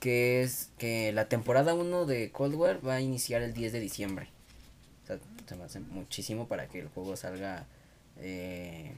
[0.00, 3.80] que es que la temporada 1 de Cold War va a iniciar el 10 de
[3.80, 4.28] diciembre.
[5.04, 5.18] O sea,
[5.48, 7.66] se me hace muchísimo para que el juego salga
[8.18, 8.92] eh,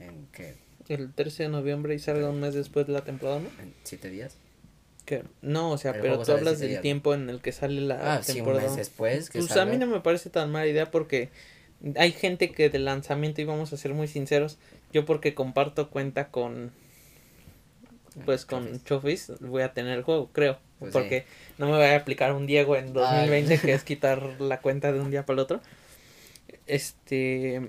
[0.00, 0.54] en, ¿qué?
[0.88, 3.48] el 13 de noviembre y salga un mes después de la temporada, ¿no?
[3.62, 4.34] en 7 días.
[5.06, 8.14] Que, no, o sea, pero juego tú hablas del tiempo en el que sale la
[8.16, 8.62] Ah, sí, un temporada.
[8.68, 9.30] mes después.
[9.30, 11.28] Que Pues a mí no me parece tan mala idea porque
[11.96, 14.58] hay gente que de lanzamiento, y vamos a ser muy sinceros,
[14.92, 16.72] yo porque comparto cuenta con
[18.24, 19.32] pues con Chofis.
[19.40, 20.58] Voy a tener el juego, creo.
[20.78, 21.24] Pues porque
[21.58, 23.60] no me voy a aplicar un Diego en 2020 Ay.
[23.60, 25.60] que es quitar la cuenta de un día para el otro.
[26.66, 27.60] Este,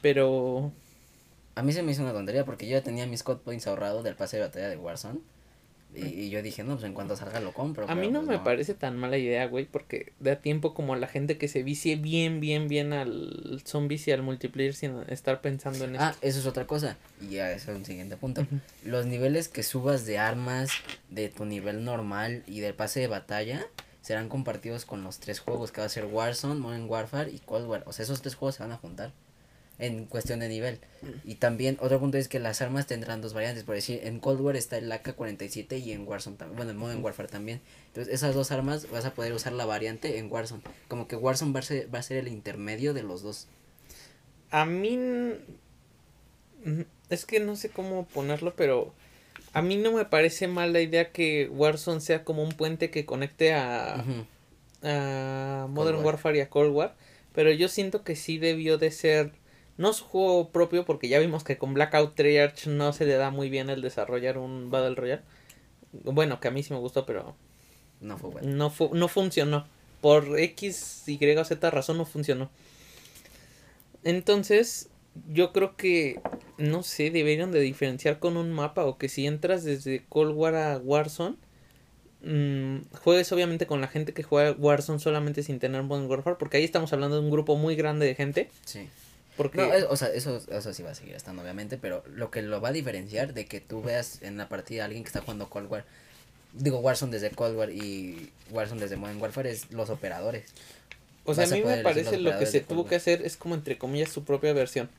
[0.00, 0.72] pero
[1.54, 4.04] A mí se me hizo una tontería porque yo ya tenía mis code points ahorrados
[4.04, 5.20] del pase de batalla de Warzone.
[5.94, 7.88] Y, y yo dije, no, pues en cuanto salga lo compro.
[7.88, 10.96] A mí no pues, me parece tan mala idea, güey, porque da tiempo como a
[10.96, 15.40] la gente que se vicie bien, bien, bien al zombies y al multiplayer sin estar
[15.40, 16.96] pensando en Ah, eso es otra cosa.
[17.20, 18.46] Y ya, eso es un siguiente punto.
[18.84, 20.70] Los niveles que subas de armas,
[21.10, 23.66] de tu nivel normal y del pase de batalla
[24.00, 27.66] serán compartidos con los tres juegos que va a ser Warzone, Modern Warfare y Cold
[27.66, 27.84] War.
[27.86, 29.12] O sea, esos tres juegos se van a juntar
[29.82, 30.78] en cuestión de nivel.
[31.24, 33.64] Y también otro punto es que las armas tendrán dos variantes.
[33.64, 36.56] Por decir, en Cold War está el AK-47 y en Warzone también.
[36.56, 37.60] Bueno, en Modern Warfare también.
[37.88, 40.62] Entonces, esas dos armas vas a poder usar la variante en Warzone.
[40.86, 43.48] Como que Warzone va a ser, va a ser el intermedio de los dos.
[44.50, 44.98] A mí
[47.10, 48.94] es que no sé cómo ponerlo, pero
[49.52, 53.52] a mí no me parece mala idea que Warzone sea como un puente que conecte
[53.52, 54.04] a,
[54.84, 56.06] a Modern War.
[56.06, 56.94] Warfare y a Cold War,
[57.34, 59.32] pero yo siento que sí debió de ser
[59.82, 63.30] no su juego propio porque ya vimos que con Blackout Triarch no se le da
[63.30, 65.22] muy bien el desarrollar un Battle Royale.
[66.04, 67.34] Bueno, que a mí sí me gustó, pero
[68.00, 68.48] No fue bueno.
[68.48, 69.66] no, fu- no funcionó.
[70.00, 72.48] Por X, Y o Z razón no funcionó.
[74.04, 74.88] Entonces,
[75.28, 76.20] yo creo que,
[76.58, 80.54] no sé, deberían de diferenciar con un mapa o que si entras desde Cold War
[80.56, 81.36] a Warzone,
[82.22, 86.56] mm, juegues obviamente con la gente que juega Warzone solamente sin tener Modern Warfare, porque
[86.56, 88.50] ahí estamos hablando de un grupo muy grande de gente.
[88.64, 88.88] Sí.
[89.36, 92.30] Porque, No, es- o sea, eso, eso sí va a seguir estando, obviamente, pero lo
[92.30, 95.08] que lo va a diferenciar de que tú veas en la partida a alguien que
[95.08, 95.84] está jugando Cold War,
[96.52, 100.44] digo Warzone desde Cold War y Warzone desde Modern Warfare es los operadores.
[101.24, 103.36] o sea, a vas a mí me parece lo que se tuvo que hacer es
[103.36, 104.90] como entre comillas su propia versión.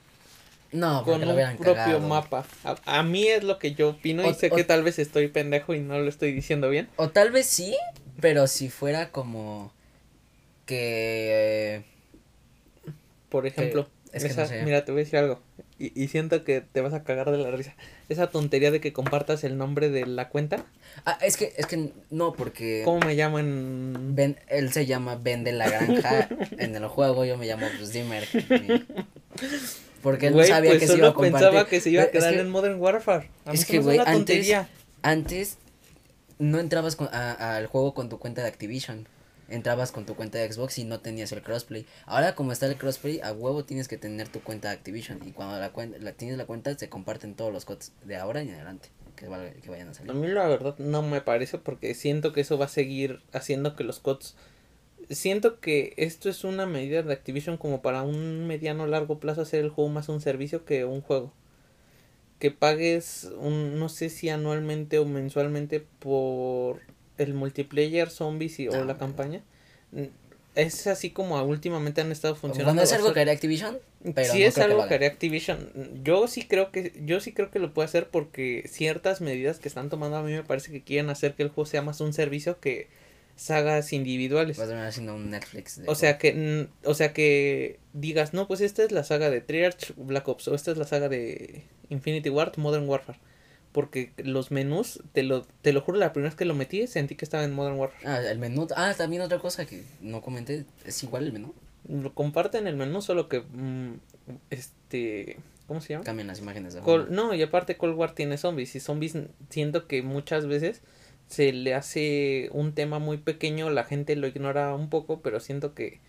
[0.71, 1.99] No, con un propio cagado.
[2.07, 2.45] mapa.
[2.63, 4.97] A, a mí es lo que yo opino y O- sé o- que tal vez
[4.97, 6.89] estoy pendejo y no lo estoy diciendo bien.
[6.95, 7.75] O tal vez sí,
[8.19, 9.71] pero si fuera como
[10.65, 11.83] que
[13.29, 14.61] Por ejemplo, Es que Esa- no sé.
[14.63, 15.41] Mira, te voy a decir algo.
[15.79, 17.73] Y, y siento que te vas a cagar de la risa.
[18.09, 20.63] Esa tontería de que compartas el nombre de la cuenta.
[21.05, 24.15] Ah, es que, es que no, porque ¿Cómo me llamo en...?
[24.15, 27.91] Ben, él se llama Ben de la Granja en el juego, yo me llamo pues
[27.91, 28.27] Dimmer.
[30.03, 31.39] Porque él no sabía pues que se iba a compartir.
[31.47, 33.29] pensaba que se iba a Pero es quedar que- en Modern Warfare.
[33.45, 34.53] A es que, güey, antes-.
[35.01, 35.57] Antes
[36.39, 39.07] no entrabas con- a- al juego con tu cuenta de Activision.
[39.53, 41.85] Entrabas con tu cuenta de Xbox y no tenías el crossplay.
[42.05, 45.19] Ahora como está el crossplay, a huevo tienes que tener tu cuenta de Activision.
[45.27, 48.41] Y cuando la, cuenta, la tienes la cuenta, se comparten todos los codes de ahora
[48.41, 49.27] en adelante que,
[49.61, 50.13] que vayan a A salir.
[50.13, 53.83] mí la verdad no me parece porque siento que eso va a seguir haciendo que
[53.83, 54.35] los CODs...
[55.09, 59.59] Siento que esto es una medida de Activision como para un mediano largo plazo hacer
[59.63, 61.33] el juego más un servicio que un juego.
[62.39, 66.81] Que pagues un, no sé si anualmente o mensualmente por
[67.17, 68.99] el multiplayer, zombies y, o No, la bueno.
[68.99, 69.41] campaña.
[70.55, 72.65] Es así como últimamente han estado funcionando.
[72.67, 73.79] Cuando es algo que haría Activision,
[74.13, 75.71] pero no es creo algo que haría Activision,
[76.03, 79.67] yo sí creo que yo sí creo que lo puede hacer porque ciertas medidas que
[79.67, 82.13] están tomando a mí me parece que quieren hacer que el juego sea más un
[82.13, 82.87] servicio que
[83.35, 84.59] sagas individuales.
[84.59, 85.81] Va a terminar siendo un Netflix.
[85.81, 89.41] de O sea que o sea que digas, "No, pues esta es la saga de
[89.41, 93.17] Treyarch Black Ops o esta es la saga de Infinity Ward Modern Warfare."
[93.73, 97.15] Porque los menús, te lo, te lo juro, la primera vez que lo metí sentí
[97.15, 98.07] que estaba en Modern Warfare.
[98.07, 98.67] Ah, el menú.
[98.75, 100.65] Ah, también otra cosa que no comenté.
[100.85, 101.53] Es igual el menú.
[101.89, 103.95] Lo comparten el menú, solo que mm,
[104.51, 106.05] este, ¿cómo se llama?
[106.05, 109.17] Cambian las imágenes de Col- no, y aparte Cold War tiene zombies y zombies
[109.49, 110.81] siento que muchas veces
[111.27, 115.73] se le hace un tema muy pequeño, la gente lo ignora un poco, pero siento
[115.73, 115.99] que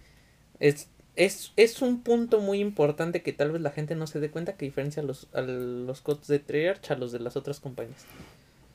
[0.61, 4.31] es, es, es un punto muy importante que tal vez la gente no se dé
[4.31, 7.61] cuenta que diferencia a los, a los codes de Treyarch a los de las otras
[7.61, 8.03] compañías.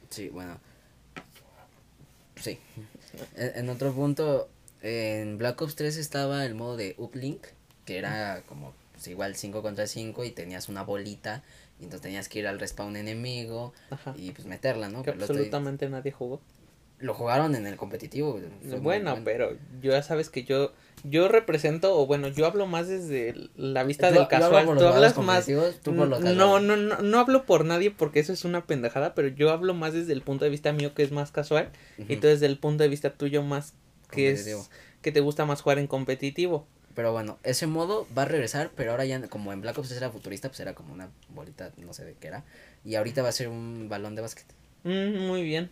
[0.10, 0.58] Sí, bueno.
[2.42, 2.58] Sí.
[3.36, 4.48] En, en otro punto,
[4.84, 7.44] en Black Ops 3 estaba el modo de uplink,
[7.86, 11.42] que era como pues, igual 5 contra 5 y tenías una bolita
[11.80, 14.14] y entonces tenías que ir al respawn enemigo Ajá.
[14.16, 15.02] y pues meterla, ¿no?
[15.02, 16.40] que estoy- absolutamente nadie jugó.
[17.00, 18.40] Lo jugaron en el competitivo.
[18.82, 20.74] Bueno, pero yo ya sabes que yo
[21.04, 24.66] yo represento o bueno, yo hablo más desde la vista del casual.
[24.78, 25.46] Tú hablas más
[25.82, 29.28] tú por no, no, no, no hablo por nadie porque eso es una pendejada, pero
[29.30, 32.28] yo hablo más desde el punto de vista mío que es más casual y tú
[32.28, 33.74] desde el punto de vista tuyo más
[34.12, 34.70] que es
[35.02, 36.68] que te gusta más jugar en competitivo.
[36.96, 40.02] Pero bueno, ese modo va a regresar, pero ahora ya como en Black Ops 3
[40.02, 42.44] era futurista, pues era como una bolita, no sé de qué era.
[42.84, 44.46] Y ahorita va a ser un balón de básquet.
[44.84, 45.72] Mm, muy bien.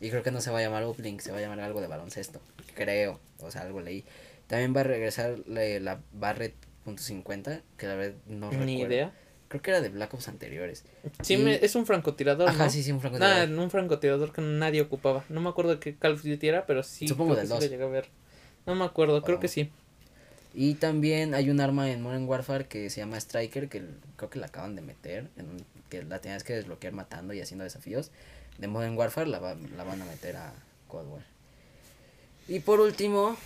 [0.00, 1.86] Y creo que no se va a llamar Uplink, se va a llamar algo de
[1.86, 2.40] baloncesto.
[2.74, 4.04] Creo, o sea, algo leí.
[4.46, 6.54] También va a regresar la, la Barret
[6.86, 8.86] .50, que la verdad no Ni recuerdo.
[8.94, 9.12] idea.
[9.48, 10.84] Creo que era de Black Ops anteriores.
[11.22, 12.70] Sí, Y- me, es un francotirador, Ajá, ¿no?
[12.70, 13.58] sí, sí, un francotirador.
[13.58, 15.24] un francotirador que nadie ocupaba.
[15.28, 17.06] No me acuerdo qué Call of Duty era, pero sí.
[17.08, 18.08] Supongo del que sí a ver.
[18.66, 19.40] No me acuerdo, creo Oh.
[19.40, 19.70] que sí.
[20.54, 23.82] Y también hay un arma en Modern Warfare que se llama Striker, que
[24.16, 27.40] creo que la acaban de meter, en un- que la tenías que desbloquear matando y
[27.40, 28.10] haciendo desafíos.
[28.58, 30.52] De Modern Warfare la, va- la van a meter a
[30.88, 31.22] Cold War.
[32.48, 33.36] Y por último,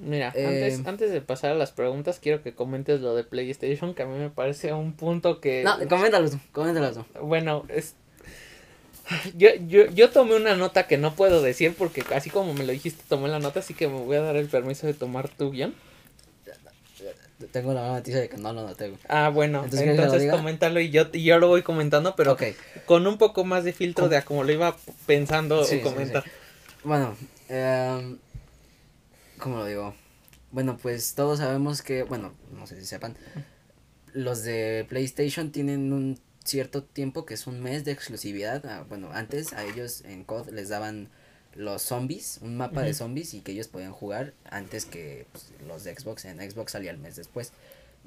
[0.00, 3.94] Mira, Eh, antes, antes de pasar a las preguntas, quiero que comentes lo de PlayStation,
[3.94, 5.62] que a mí me parece un punto que...
[5.64, 7.04] no, coméntalo tú, coméntalo tú.
[7.22, 7.94] Bueno, es...
[9.36, 12.72] Yo, yo, yo tomé una nota que no puedo decir porque así como me lo
[12.72, 15.50] dijiste, tomé la nota, así que me voy a dar el permiso de tomar tu
[15.52, 15.74] guion.
[17.52, 19.00] Tengo la mala noticia de que no lo noté, güey.
[19.08, 22.36] Ah, bueno, Entonces, entonces, coméntalo y yo, y yo lo voy comentando, pero
[22.84, 24.76] con un poco más de filtro Com- de a como lo iba
[25.06, 26.24] pensando Sí, o sí, comentar.
[26.84, 27.16] Bueno,
[27.48, 28.18] em,
[29.38, 29.94] ¿cómo lo digo?
[30.52, 33.16] Bueno, pues todos sabemos que, bueno, no sé si sepan,
[34.12, 38.64] los de PlayStation tienen un cierto tiempo que es un mes de exclusividad.
[38.66, 41.08] Ah, bueno, antes a ellos en COD les daban
[41.56, 45.84] los zombies, un mapa de zombies y que ellos podían jugar antes que pues, los
[45.84, 46.24] de Xbox.
[46.24, 47.52] En Xbox salía el mes después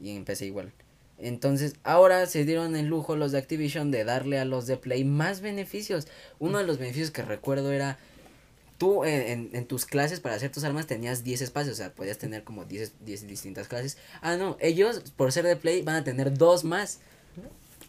[0.02, 0.72] y en PC igual.
[1.20, 5.04] Entonces, ahora se dieron el lujo los de Activision de darle a los de Play
[5.04, 6.08] más beneficios.
[6.38, 7.98] Uno de los beneficios que recuerdo era
[8.78, 11.92] tú en, en, en tus clases para hacer tus armas tenías 10 espacios, o sea,
[11.94, 13.98] podías tener como 10, 10 distintas clases.
[14.22, 17.00] Ah, no, ellos por ser de Play van a tener dos más.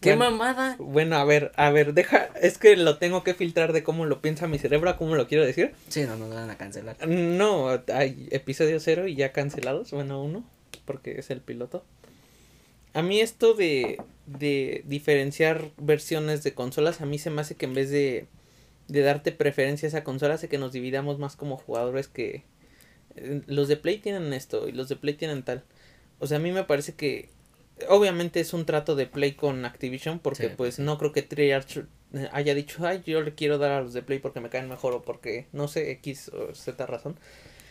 [0.00, 0.30] ¡Qué Bueno.
[0.32, 0.76] mamada!
[0.78, 4.20] Bueno, a ver, a ver, deja, es que lo tengo que filtrar de cómo lo
[4.22, 5.72] piensa mi cerebro, a cómo lo quiero decir.
[5.88, 6.96] Sí, no nos van a cancelar.
[7.08, 10.44] No, hay episodio cero y ya cancelados, bueno, uno,
[10.84, 11.84] porque es el piloto.
[12.94, 17.66] A mí esto de, de diferenciar versiones de consolas, a mí se me hace que
[17.66, 18.26] en vez de,
[18.88, 22.44] de darte preferencia a esa consola, hace que nos dividamos más como jugadores que...
[23.16, 25.64] eh, Los de Play tienen esto y los de Play tienen tal.
[26.20, 27.28] O sea, a mí me parece que...
[27.88, 31.84] Obviamente es un trato de Play con Activision porque Sí, pues no creo que Treyarch
[32.14, 34.68] eh, haya dicho, ay, yo le quiero dar a los de Play porque me caen
[34.68, 37.18] mejor o porque no sé, X o Z razón,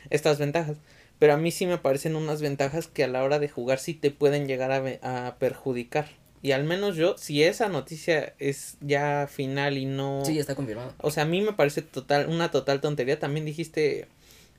[0.09, 0.77] estas ventajas.
[1.19, 3.93] Pero a mí sí me parecen unas ventajas que a la hora de jugar sí
[3.93, 6.07] te pueden llegar a, a perjudicar.
[6.43, 10.23] Y al menos yo, si esa noticia es ya final y no...
[10.23, 10.93] Sí, está confirmado.
[10.99, 13.17] O sea, a mí me parece total, una total tontería.
[13.19, 14.07] También dijiste,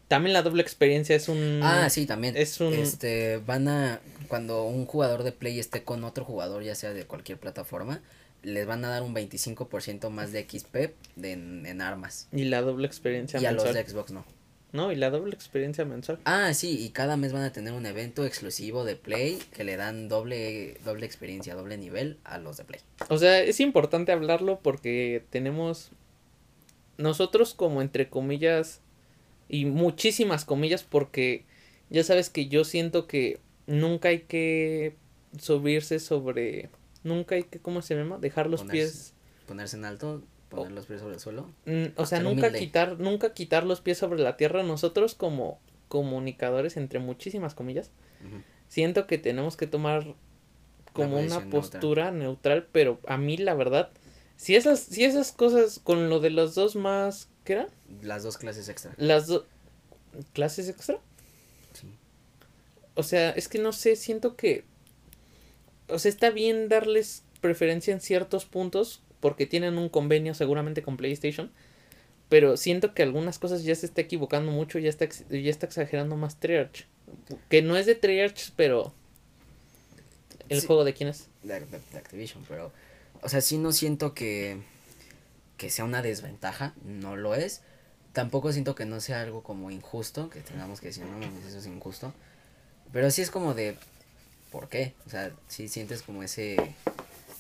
[0.09, 1.61] también la doble experiencia es un...
[1.63, 2.37] Ah, sí, también.
[2.37, 2.73] Es un...
[2.75, 7.05] Este, van a, cuando un jugador de Play esté con otro jugador, ya sea de
[7.05, 8.01] cualquier plataforma,
[8.43, 10.77] les van a dar un 25% más de XP
[11.17, 12.29] de, en, en armas.
[12.33, 13.85] Y la doble experiencia Y a los mensual.
[13.85, 14.25] de Xbox no.
[14.71, 16.19] No, y la doble experiencia mensual.
[16.25, 19.77] Ah, sí, y cada mes van a tener un evento exclusivo de Play que le
[19.77, 22.81] dan doble, doble experiencia, doble nivel a los de Play.
[23.09, 25.91] O sea, es importante hablarlo porque tenemos
[26.99, 28.81] nosotros como entre comillas
[29.49, 31.45] y muchísimas comillas porque
[31.91, 34.95] ya sabes que yo siento que nunca hay que
[35.39, 36.71] subirse sobre
[37.05, 38.19] nunca hay que ¿cómo se llama?
[38.19, 39.15] dejar los Ponerse- pies
[39.47, 41.51] Ponerse en alto, poner los pies sobre el suelo.
[41.65, 42.59] Mm, o sea, nunca humilde.
[42.59, 47.91] quitar nunca quitar los pies sobre la tierra nosotros como comunicadores entre muchísimas comillas
[48.69, 50.15] siento que tenemos que tomar
[50.93, 51.63] como una posición neutral.
[51.81, 52.67] postura neutral.
[52.73, 53.91] pero a mí la verdad,
[54.37, 57.69] si esas, si esas cosas con lo de los dos más, ¿qué eran?
[58.03, 58.93] Las dos clases extra.
[58.99, 59.45] Las dos
[60.35, 60.99] clases extra.
[61.73, 61.89] Sí.
[62.95, 64.65] O sea, es que no sé, siento que,
[65.89, 70.99] o sea, está bien darles preferencia en ciertos puntos porque tienen un convenio seguramente con
[70.99, 71.51] PlayStation.
[72.29, 76.15] Pero siento que algunas cosas ya se está equivocando mucho, ya está, ya está exagerando
[76.17, 76.85] más Treyarch.
[77.49, 78.93] Que no es de Treyarch, pero...
[80.51, 80.67] ¿El Sí.
[80.67, 81.29] juego de quién es?
[81.43, 82.71] de, de- de Activision, pero,
[83.23, 84.61] o sea, sí no siento que,
[85.59, 87.61] que sea una desventaja, no lo es.
[88.15, 91.59] Tampoco siento que no sea algo como injusto, que tengamos que decir, no, mames, eso
[91.59, 92.15] es injusto.
[92.93, 93.77] Pero sí es como de,
[94.51, 94.95] ¿por qué?
[95.07, 96.57] O sea, sí sientes como ese,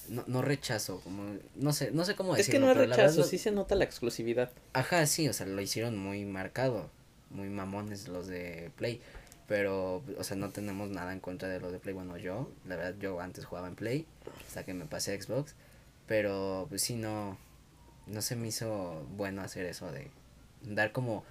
[0.08, 2.68] no, no rechazo, como, no sé, no sé cómo Es decirlo.
[2.68, 4.50] que no es rechazo, sí se nota la exclusividad.
[4.72, 6.90] Ajá, sí, o sea, lo hicieron muy marcado,
[7.30, 9.00] muy mamones los de Play,
[9.46, 12.76] pero, o sea, no tenemos nada en contra de los de Play, bueno, yo, la
[12.76, 14.06] verdad, yo antes jugaba en Play,
[14.46, 15.54] hasta que me pasé a Xbox,
[16.06, 17.38] pero, pues sí, no,
[18.10, 20.10] no se me hizo bueno hacer eso de
[20.62, 21.24] dar como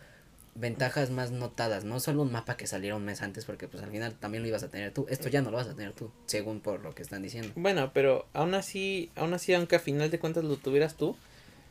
[0.56, 3.92] ventajas más notadas, no solo un mapa que saliera un mes antes, porque pues al
[3.92, 6.12] final también lo ibas a tener tú, esto ya no lo vas a tener tú,
[6.26, 7.52] según por lo que están diciendo.
[7.56, 11.16] Bueno, pero aún así, aún así, aunque a final de cuentas lo tuvieras tú,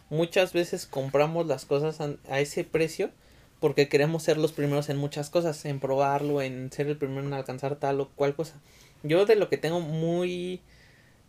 [0.08, 3.10] muchas veces compramos las cosas an- a ese precio
[3.58, 7.32] porque queremos ser los primeros en muchas cosas, en probarlo, en ser el primero en
[7.32, 8.54] alcanzar tal o cual cosa.
[9.02, 10.60] Yo de lo que tengo muy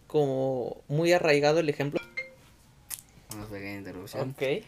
[0.05, 1.99] como muy arraigado el ejemplo.
[3.37, 4.31] Una pequeña interrupción.
[4.31, 4.63] Ok.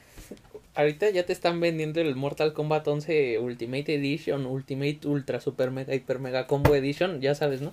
[0.76, 5.94] Ahorita ya te están vendiendo el Mortal Kombat 11 Ultimate Edition, Ultimate Ultra Super Mega
[5.94, 7.72] Hyper Mega Combo Edition, ya sabes, ¿no?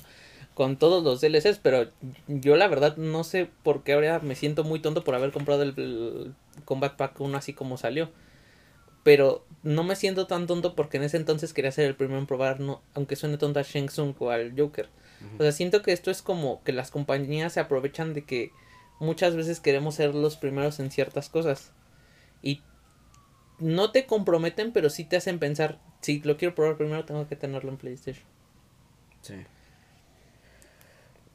[0.54, 1.90] Con todos los DLCs, pero
[2.26, 5.62] yo la verdad no sé por qué ahora me siento muy tonto por haber comprado
[5.62, 6.34] el, el
[6.64, 8.10] Combat Pack 1 así como salió.
[9.02, 12.26] Pero no me siento tan tonto porque en ese entonces quería ser el primero en
[12.26, 14.88] probar, no, aunque suene tonto a Shang Tsung o al Joker.
[15.38, 18.52] O sea, siento que esto es como que las compañías se aprovechan de que
[18.98, 21.72] muchas veces queremos ser los primeros en ciertas cosas.
[22.42, 22.62] Y
[23.58, 27.36] no te comprometen, pero sí te hacen pensar, si lo quiero probar primero tengo que
[27.36, 28.24] tenerlo en PlayStation.
[29.22, 29.34] Sí.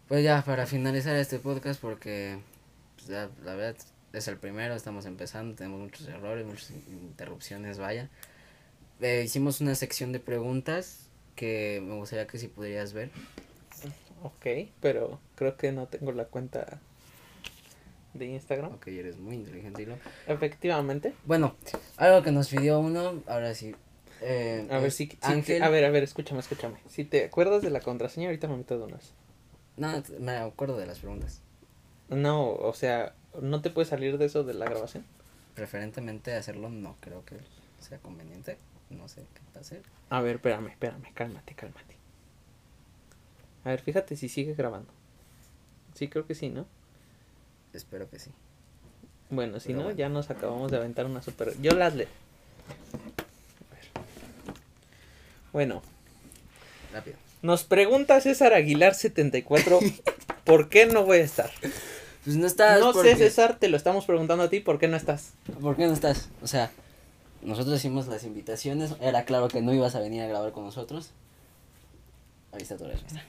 [0.07, 2.39] Pues ya, para finalizar este podcast, porque
[2.95, 3.75] pues, ya, la verdad
[4.13, 8.09] es el primero, estamos empezando, tenemos muchos errores, muchas interrupciones, vaya.
[8.99, 13.09] Eh, hicimos una sección de preguntas que me gustaría que si pudieras ver.
[14.21, 16.79] Ok, pero creo que no tengo la cuenta
[18.13, 18.73] de Instagram.
[18.73, 19.97] Ok, eres muy inteligente, Hilo.
[20.27, 21.13] Efectivamente.
[21.25, 21.55] Bueno,
[21.97, 23.75] algo que nos pidió uno, ahora sí.
[24.21, 25.63] eh, A ver si, te- Ángel.
[25.63, 26.77] a ver, a ver, escúchame, escúchame.
[26.89, 29.13] Si te acuerdas de la contraseña, ahorita me meto de unas.
[29.77, 31.41] No, me acuerdo de las preguntas.
[32.09, 35.05] No, o sea, no te puedes salir de eso de la grabación.
[35.55, 37.37] Preferentemente hacerlo no creo que
[37.79, 38.57] sea conveniente.
[38.89, 39.81] No sé qué pase.
[40.09, 41.95] A ver, espérame, espérame, cálmate, cálmate.
[43.63, 44.91] A ver, fíjate si sigue grabando.
[45.93, 46.65] Sí, creo que sí, ¿no?
[47.73, 48.31] Espero que sí.
[49.29, 49.97] Bueno, si Pero no, bueno.
[49.97, 51.53] ya nos acabamos de aventar una super.
[51.61, 52.07] Yo las le.
[55.53, 55.81] Bueno,
[56.93, 57.17] Rápido.
[57.41, 59.79] nos pregunta César Aguilar 74
[60.45, 61.51] ¿Por qué no voy a estar?
[62.23, 62.79] Pues no estás.
[62.79, 65.33] No porque- sé, César, te lo estamos preguntando a ti, ¿por qué no estás?
[65.61, 66.29] ¿Por qué no estás?
[66.41, 66.71] O sea,
[67.41, 68.95] nosotros hicimos las invitaciones.
[69.01, 71.11] Era claro que no ibas a venir a grabar con nosotros.
[72.53, 73.23] Ahí está tu respuesta.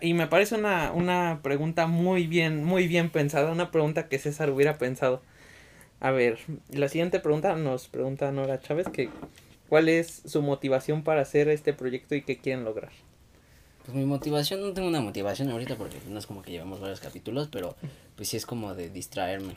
[0.00, 4.50] Y me parece una, una pregunta muy bien, muy bien pensada, una pregunta que César
[4.50, 5.20] hubiera pensado.
[6.00, 6.38] A ver,
[6.70, 9.10] la siguiente pregunta nos pregunta Nora Chávez que
[9.68, 12.92] ¿cuál es su motivación para hacer este proyecto y qué quieren lograr?
[13.84, 17.00] Pues mi motivación, no tengo una motivación ahorita porque no es como que llevamos varios
[17.00, 17.76] capítulos, pero
[18.16, 19.56] pues sí es como de distraerme.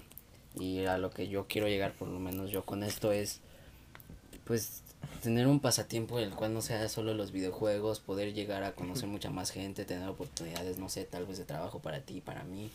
[0.59, 3.39] Y a lo que yo quiero llegar, por lo menos yo con esto es,
[4.45, 4.84] pues
[5.22, 9.30] tener un pasatiempo el cual no sea solo los videojuegos, poder llegar a conocer mucha
[9.30, 12.72] más gente, tener oportunidades, no sé, tal vez de trabajo para ti, para mí,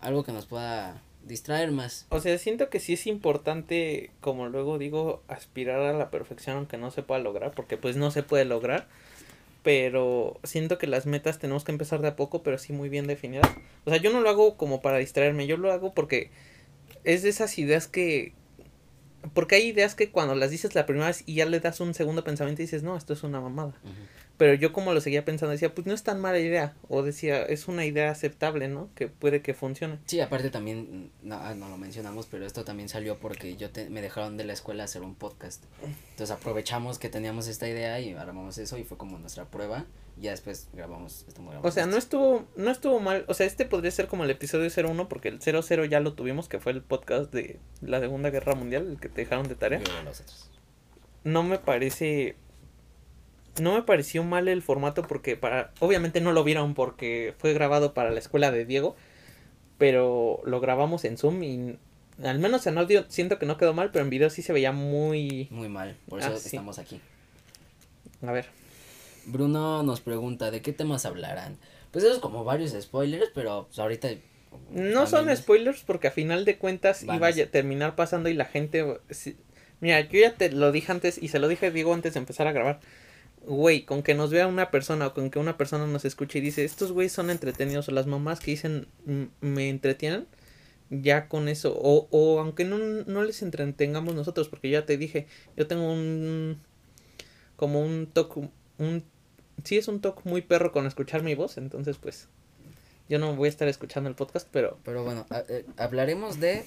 [0.00, 2.06] algo que nos pueda distraer más.
[2.10, 6.78] O sea, siento que sí es importante, como luego digo, aspirar a la perfección aunque
[6.78, 8.86] no se pueda lograr, porque pues no se puede lograr.
[9.62, 13.08] Pero siento que las metas tenemos que empezar de a poco, pero sí muy bien
[13.08, 13.50] definidas.
[13.84, 16.30] O sea, yo no lo hago como para distraerme, yo lo hago porque
[17.02, 18.32] es de esas ideas que...
[19.34, 21.94] Porque hay ideas que cuando las dices la primera vez y ya le das un
[21.94, 23.74] segundo pensamiento y dices, no, esto es una mamada.
[24.36, 26.74] Pero yo como lo seguía pensando decía, pues no es tan mala idea.
[26.88, 28.90] O decía, es una idea aceptable, ¿no?
[28.94, 29.98] Que puede que funcione.
[30.06, 33.88] Sí, aparte también, no, ah, no lo mencionamos, pero esto también salió porque yo te,
[33.88, 35.64] me dejaron de la escuela hacer un podcast.
[36.10, 39.86] Entonces aprovechamos que teníamos esta idea y armamos eso y fue como nuestra prueba.
[40.18, 43.24] Y ya después grabamos, estamos grabando O sea, no estuvo, no estuvo mal.
[43.28, 46.48] O sea, este podría ser como el episodio 01 porque el 00 ya lo tuvimos,
[46.48, 49.80] que fue el podcast de la Segunda Guerra Mundial, el que te dejaron de tarea.
[49.82, 50.50] Yo de los otros.
[51.24, 52.36] No me parece...
[53.60, 55.72] No me pareció mal el formato porque para...
[55.80, 58.96] Obviamente no lo vieron porque fue grabado para la escuela de Diego,
[59.78, 61.78] pero lo grabamos en Zoom y
[62.22, 64.72] al menos en audio siento que no quedó mal, pero en video sí se veía
[64.72, 65.48] muy...
[65.50, 66.48] Muy mal, por eso Ah, sí.
[66.48, 67.00] estamos aquí.
[68.26, 68.46] A ver.
[69.26, 71.58] Bruno nos pregunta, ¿de qué temas hablarán?
[71.90, 74.08] Pues eso es como varios spoilers, pero pues, ahorita...
[74.70, 78.98] No son spoilers porque a final de cuentas iba a terminar pasando y la gente...
[79.10, 79.36] si-
[79.80, 82.20] Mira, yo ya te lo dije antes y se lo dije a Diego antes de
[82.20, 82.80] empezar a grabar.
[83.46, 86.42] Güey, con que nos vea una persona o con que una persona nos escuche y
[86.42, 90.26] dice, estos güeyes son entretenidos o las mamás que dicen "M- me entretienen,
[90.90, 91.72] ya con eso.
[91.76, 95.26] O, o aunque no, no les entretengamos nosotros, porque ya te dije,
[95.56, 96.60] yo tengo un...
[97.56, 98.48] como un toque...
[98.78, 99.04] Un,
[99.64, 102.28] sí es un toque muy perro con escuchar mi voz, entonces pues...
[103.08, 106.64] Yo no voy a estar escuchando el podcast, pero Pero bueno, eh, hablaremos de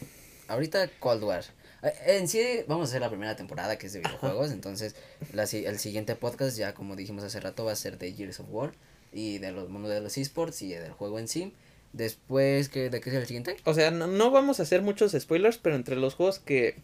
[0.47, 1.43] ahorita Cold War.
[1.83, 4.95] Eh, En sí vamos a hacer la primera temporada que es de videojuegos, entonces
[5.33, 8.47] la, el siguiente podcast ya como dijimos hace rato va a ser de Gears of
[8.49, 8.71] War
[9.11, 11.53] y de los mundos de los esports y del juego en sí.
[11.93, 13.57] Después, ¿qué, ¿de qué es el siguiente?
[13.63, 16.75] O sea, no, no vamos a hacer muchos spoilers, pero entre los juegos que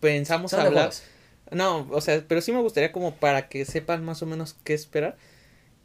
[0.00, 0.90] pensamos Son hablar.
[1.52, 4.74] No, o sea, pero sí me gustaría como para que sepan más o menos qué
[4.74, 5.16] esperar.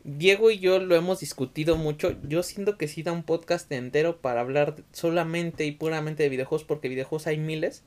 [0.04, 2.16] Diego y yo lo hemos discutido mucho.
[2.24, 6.64] Yo siento que sí da un podcast entero para hablar solamente y puramente de videojuegos,
[6.64, 7.84] porque videojuegos hay miles.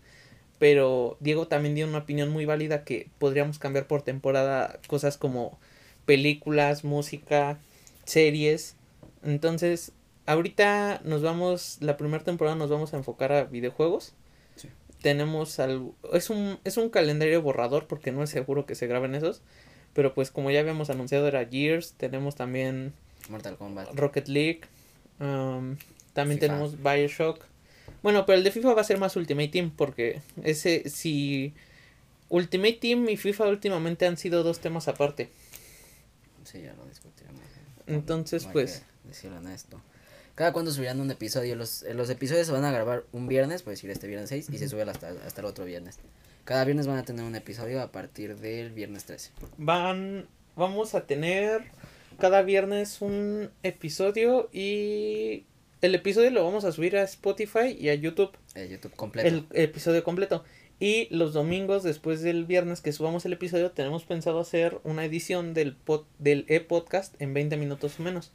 [0.58, 5.58] Pero Diego también dio una opinión muy válida que podríamos cambiar por temporada cosas como
[6.04, 7.58] películas, música,
[8.04, 8.74] series.
[9.22, 9.92] Entonces,
[10.26, 14.14] ahorita nos vamos, la primera temporada nos vamos a enfocar a videojuegos.
[14.56, 14.68] Sí.
[15.00, 19.14] Tenemos algo, es un, es un calendario borrador porque no es seguro que se graben
[19.14, 19.42] esos.
[19.92, 22.92] Pero pues como ya habíamos anunciado era Gears, tenemos también
[23.28, 23.94] Mortal Kombat.
[23.94, 24.60] Rocket League,
[25.20, 25.76] um,
[26.12, 26.52] también FIFA.
[26.52, 27.44] tenemos Bioshock.
[28.02, 31.54] Bueno, pero el de FIFA va a ser más Ultimate Team porque ese si
[32.28, 35.30] Ultimate Team y FIFA últimamente han sido dos temas aparte.
[36.44, 37.40] Sí, ya lo discutiremos.
[37.86, 39.80] Entonces, No hay pues- Decirlo en esto.
[40.34, 41.56] ¿Cada cuándo subirán un episodio?
[41.56, 44.50] Los, eh, los episodios se van a grabar un viernes, puedes decir este viernes 6,
[44.52, 45.98] y se sube hasta, hasta el otro viernes.
[46.44, 49.30] Cada viernes van a tener un episodio a partir del viernes 13.
[49.56, 51.64] Van, vamos a tener
[52.18, 55.44] cada viernes un episodio y
[55.80, 58.36] el episodio lo vamos a subir a Spotify y a YouTube.
[58.54, 59.28] Eh, YouTube completo.
[59.28, 60.44] el episodio completo.
[60.80, 65.52] Y los domingos después del viernes que subamos el episodio tenemos pensado hacer una edición
[65.52, 68.30] del pod, del e-podcast en 20 minutos o menos.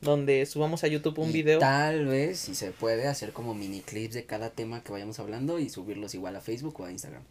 [0.00, 1.58] Donde subamos a YouTube un Y video.
[1.58, 5.58] Tal vez, si se puede, hacer como mini clips de cada tema que vayamos hablando
[5.58, 7.22] y subirlos igual a Facebook o a Instagram.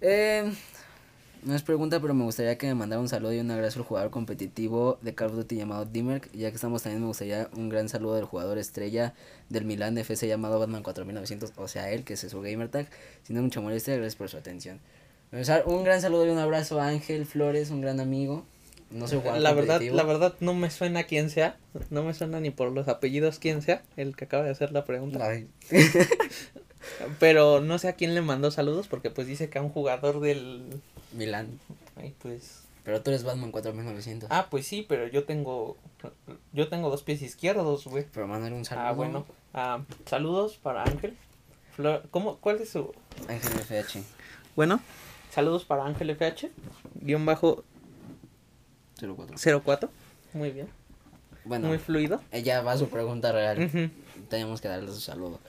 [0.00, 0.50] Eh,
[1.42, 3.84] no es pregunta, pero me gustaría que me mandara un saludo y un abrazo al
[3.86, 6.30] jugador competitivo de Call of Duty llamado Dimmerk.
[6.32, 9.14] Ya que estamos también, me gustaría un gran saludo del jugador estrella
[9.48, 12.88] del Milan FC llamado Batman 4900, o sea, él, que es su gamer tag.
[13.22, 14.80] Sin mucha molestia, gracias por su atención.
[15.66, 18.44] Un gran saludo y un abrazo a Ángel Flores, un gran amigo.
[18.90, 21.56] No soy jugador la verdad, la verdad no me suena quién sea.
[21.90, 24.84] No me suena ni por los apellidos quién sea, el que acaba de hacer la
[24.84, 25.26] pregunta.
[25.28, 25.46] Ay.
[27.18, 30.20] Pero no sé a quién le mandó saludos porque pues dice que a un jugador
[30.20, 30.80] del...
[31.12, 31.58] Milan.
[31.96, 32.62] Ay, pues...
[32.84, 34.30] Pero tú eres Batman 4900.
[34.32, 35.76] Ah, pues sí, pero yo tengo...
[36.52, 38.06] Yo tengo dos pies izquierdos, güey.
[38.12, 38.86] Pero Manuel, un saludo.
[38.86, 39.26] Ah, bueno.
[39.52, 41.16] Ah, saludos para Ángel.
[41.76, 42.92] Flor- ¿Cómo, ¿Cuál es su...?
[43.28, 44.02] Ángel FH.
[44.56, 44.80] Bueno,
[45.30, 46.50] saludos para Ángel FH.
[47.02, 47.62] Guión bajo
[49.00, 49.60] 04.
[49.62, 49.90] 04.
[50.32, 50.68] Muy bien.
[51.44, 52.20] Bueno, Muy fluido.
[52.32, 53.90] ella va a su pregunta real.
[54.28, 55.40] Tenemos que darle su saludo.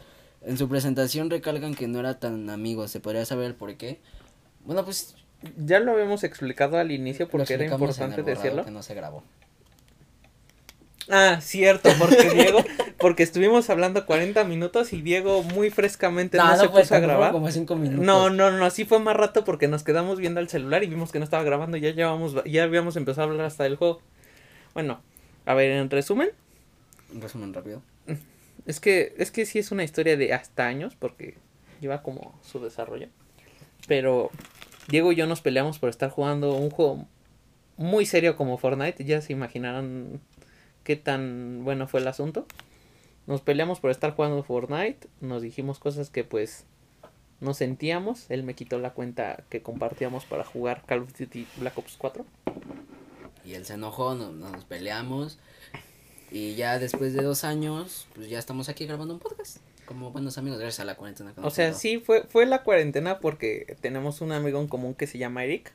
[0.41, 2.88] En su presentación recalcan que no era tan amigo.
[2.88, 3.99] ¿Se podría saber el por qué?
[4.65, 5.15] Bueno, pues.
[5.57, 8.66] Ya lo habíamos explicado al inicio porque era importante el decirlo.
[8.66, 9.24] que no se grabó.
[11.10, 12.64] Ah, cierto, porque Diego,
[12.99, 17.32] porque estuvimos hablando 40 minutos y Diego muy frescamente no, se fue puso a grabar.
[17.32, 18.06] como cinco minutos.
[18.06, 21.11] No, no, no, sí fue más rato porque nos quedamos viendo el celular y vimos
[21.11, 24.02] que no estaba grabando y ya llevamos, ya habíamos empezado a hablar hasta del juego.
[24.76, 25.02] Bueno,
[25.45, 26.30] a ver, en resumen.
[27.11, 27.82] Un resumen rápido.
[28.68, 31.38] Es que, es que sí es una historia de hasta años porque
[31.82, 33.07] lleva como su desarrollo.
[33.88, 34.30] Pero
[34.90, 37.06] Diego y yo nos peleamos por estar jugando un juego
[37.78, 39.06] muy serio como Fortnite.
[39.06, 40.20] Ya se imaginarán
[40.84, 42.48] qué tan bueno fue el asunto.
[43.28, 45.07] Nos peleamos por estar jugando Fortnite.
[45.22, 46.66] Nos dijimos cosas que pues
[47.40, 48.32] no sentíamos.
[48.32, 52.26] Él me quitó la cuenta que compartíamos para jugar Call of Duty Black Ops 4.
[53.45, 55.38] Y él se enojó, nos peleamos.
[56.32, 59.57] Y ya después de dos años, pues ya estamos aquí grabando un podcast.
[59.90, 61.34] Como buenos amigos, gracias a la cuarentena.
[61.41, 65.18] O sea, sí, fue, fue la cuarentena porque tenemos un amigo en común que se
[65.18, 65.74] llama Eric.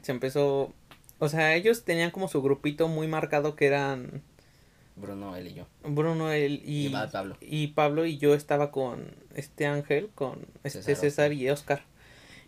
[0.00, 0.72] Se empezó,
[1.18, 4.22] o sea, ellos tenían como su grupito muy marcado que eran...
[4.94, 5.66] Bruno, él y yo.
[5.82, 7.36] Bruno, él y, y Pablo.
[7.40, 11.82] Y Pablo y yo estaba con este Ángel, con este César, César y Oscar.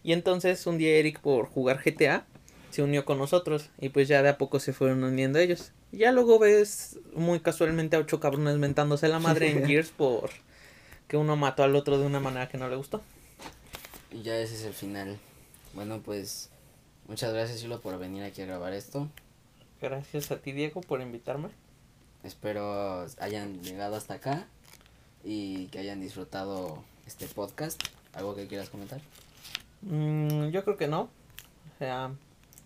[0.05, 2.24] Y entonces un día Eric por jugar GTA
[2.70, 5.73] se unió con nosotros y pues ya de a poco se fueron uniendo ellos.
[5.91, 10.31] Ya luego ves muy casualmente a ocho cabrones mentándose la madre en Gears por
[11.11, 13.01] que uno mató al otro de una manera que no le gustó.
[14.12, 15.19] Y ya ese es el final.
[15.74, 16.51] Bueno, pues
[17.09, 19.09] muchas gracias Silo por venir aquí a grabar esto.
[19.82, 21.49] Gracias a ti Diego por invitarme.
[22.23, 24.47] Espero hayan llegado hasta acá
[25.24, 27.82] y que hayan disfrutado este podcast.
[28.12, 29.01] ¿Algo que quieras comentar?
[29.82, 31.03] Mm, yo creo que no.
[31.74, 32.12] O sea,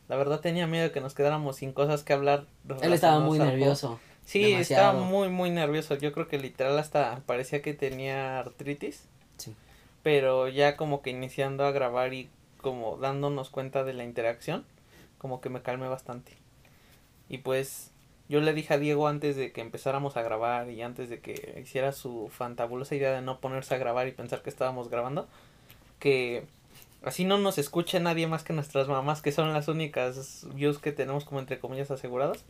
[0.06, 2.44] la verdad tenía miedo de que nos quedáramos sin cosas que hablar.
[2.82, 4.00] Él estaba muy nervioso.
[4.24, 5.96] Sí, estaba muy, muy nervioso.
[5.96, 9.04] Yo creo que literal hasta parecía que tenía artritis.
[9.36, 9.54] Sí.
[10.02, 12.30] Pero ya como que iniciando a grabar y
[12.60, 14.64] como dándonos cuenta de la interacción,
[15.18, 16.32] como que me calmé bastante.
[17.28, 17.90] Y pues
[18.28, 21.60] yo le dije a Diego antes de que empezáramos a grabar y antes de que
[21.62, 25.28] hiciera su fantabulosa idea de no ponerse a grabar y pensar que estábamos grabando,
[25.98, 26.46] que
[27.04, 30.90] Así no nos escucha nadie más que nuestras mamás, que son las únicas views que
[30.90, 32.44] tenemos como entre comillas aseguradas.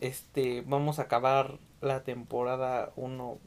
[0.00, 3.38] Este, vamos a acabar la temporada 1.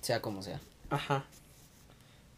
[0.00, 0.60] Sea como sea.
[0.90, 1.24] Ajá.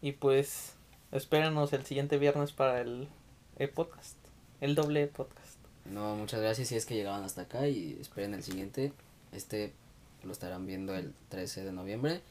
[0.01, 0.73] Y pues,
[1.11, 3.07] espéranos el siguiente viernes para el
[3.75, 4.17] podcast.
[4.59, 5.57] El doble podcast.
[5.85, 8.93] No, muchas gracias si es que llegaban hasta acá y esperen el siguiente.
[9.31, 9.73] Este
[10.23, 12.21] lo estarán viendo el 13 de noviembre.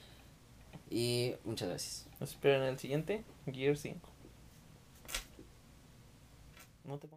[0.90, 2.06] Y muchas gracias.
[2.20, 4.08] Esperen el siguiente, Gear 5.
[6.84, 7.08] No te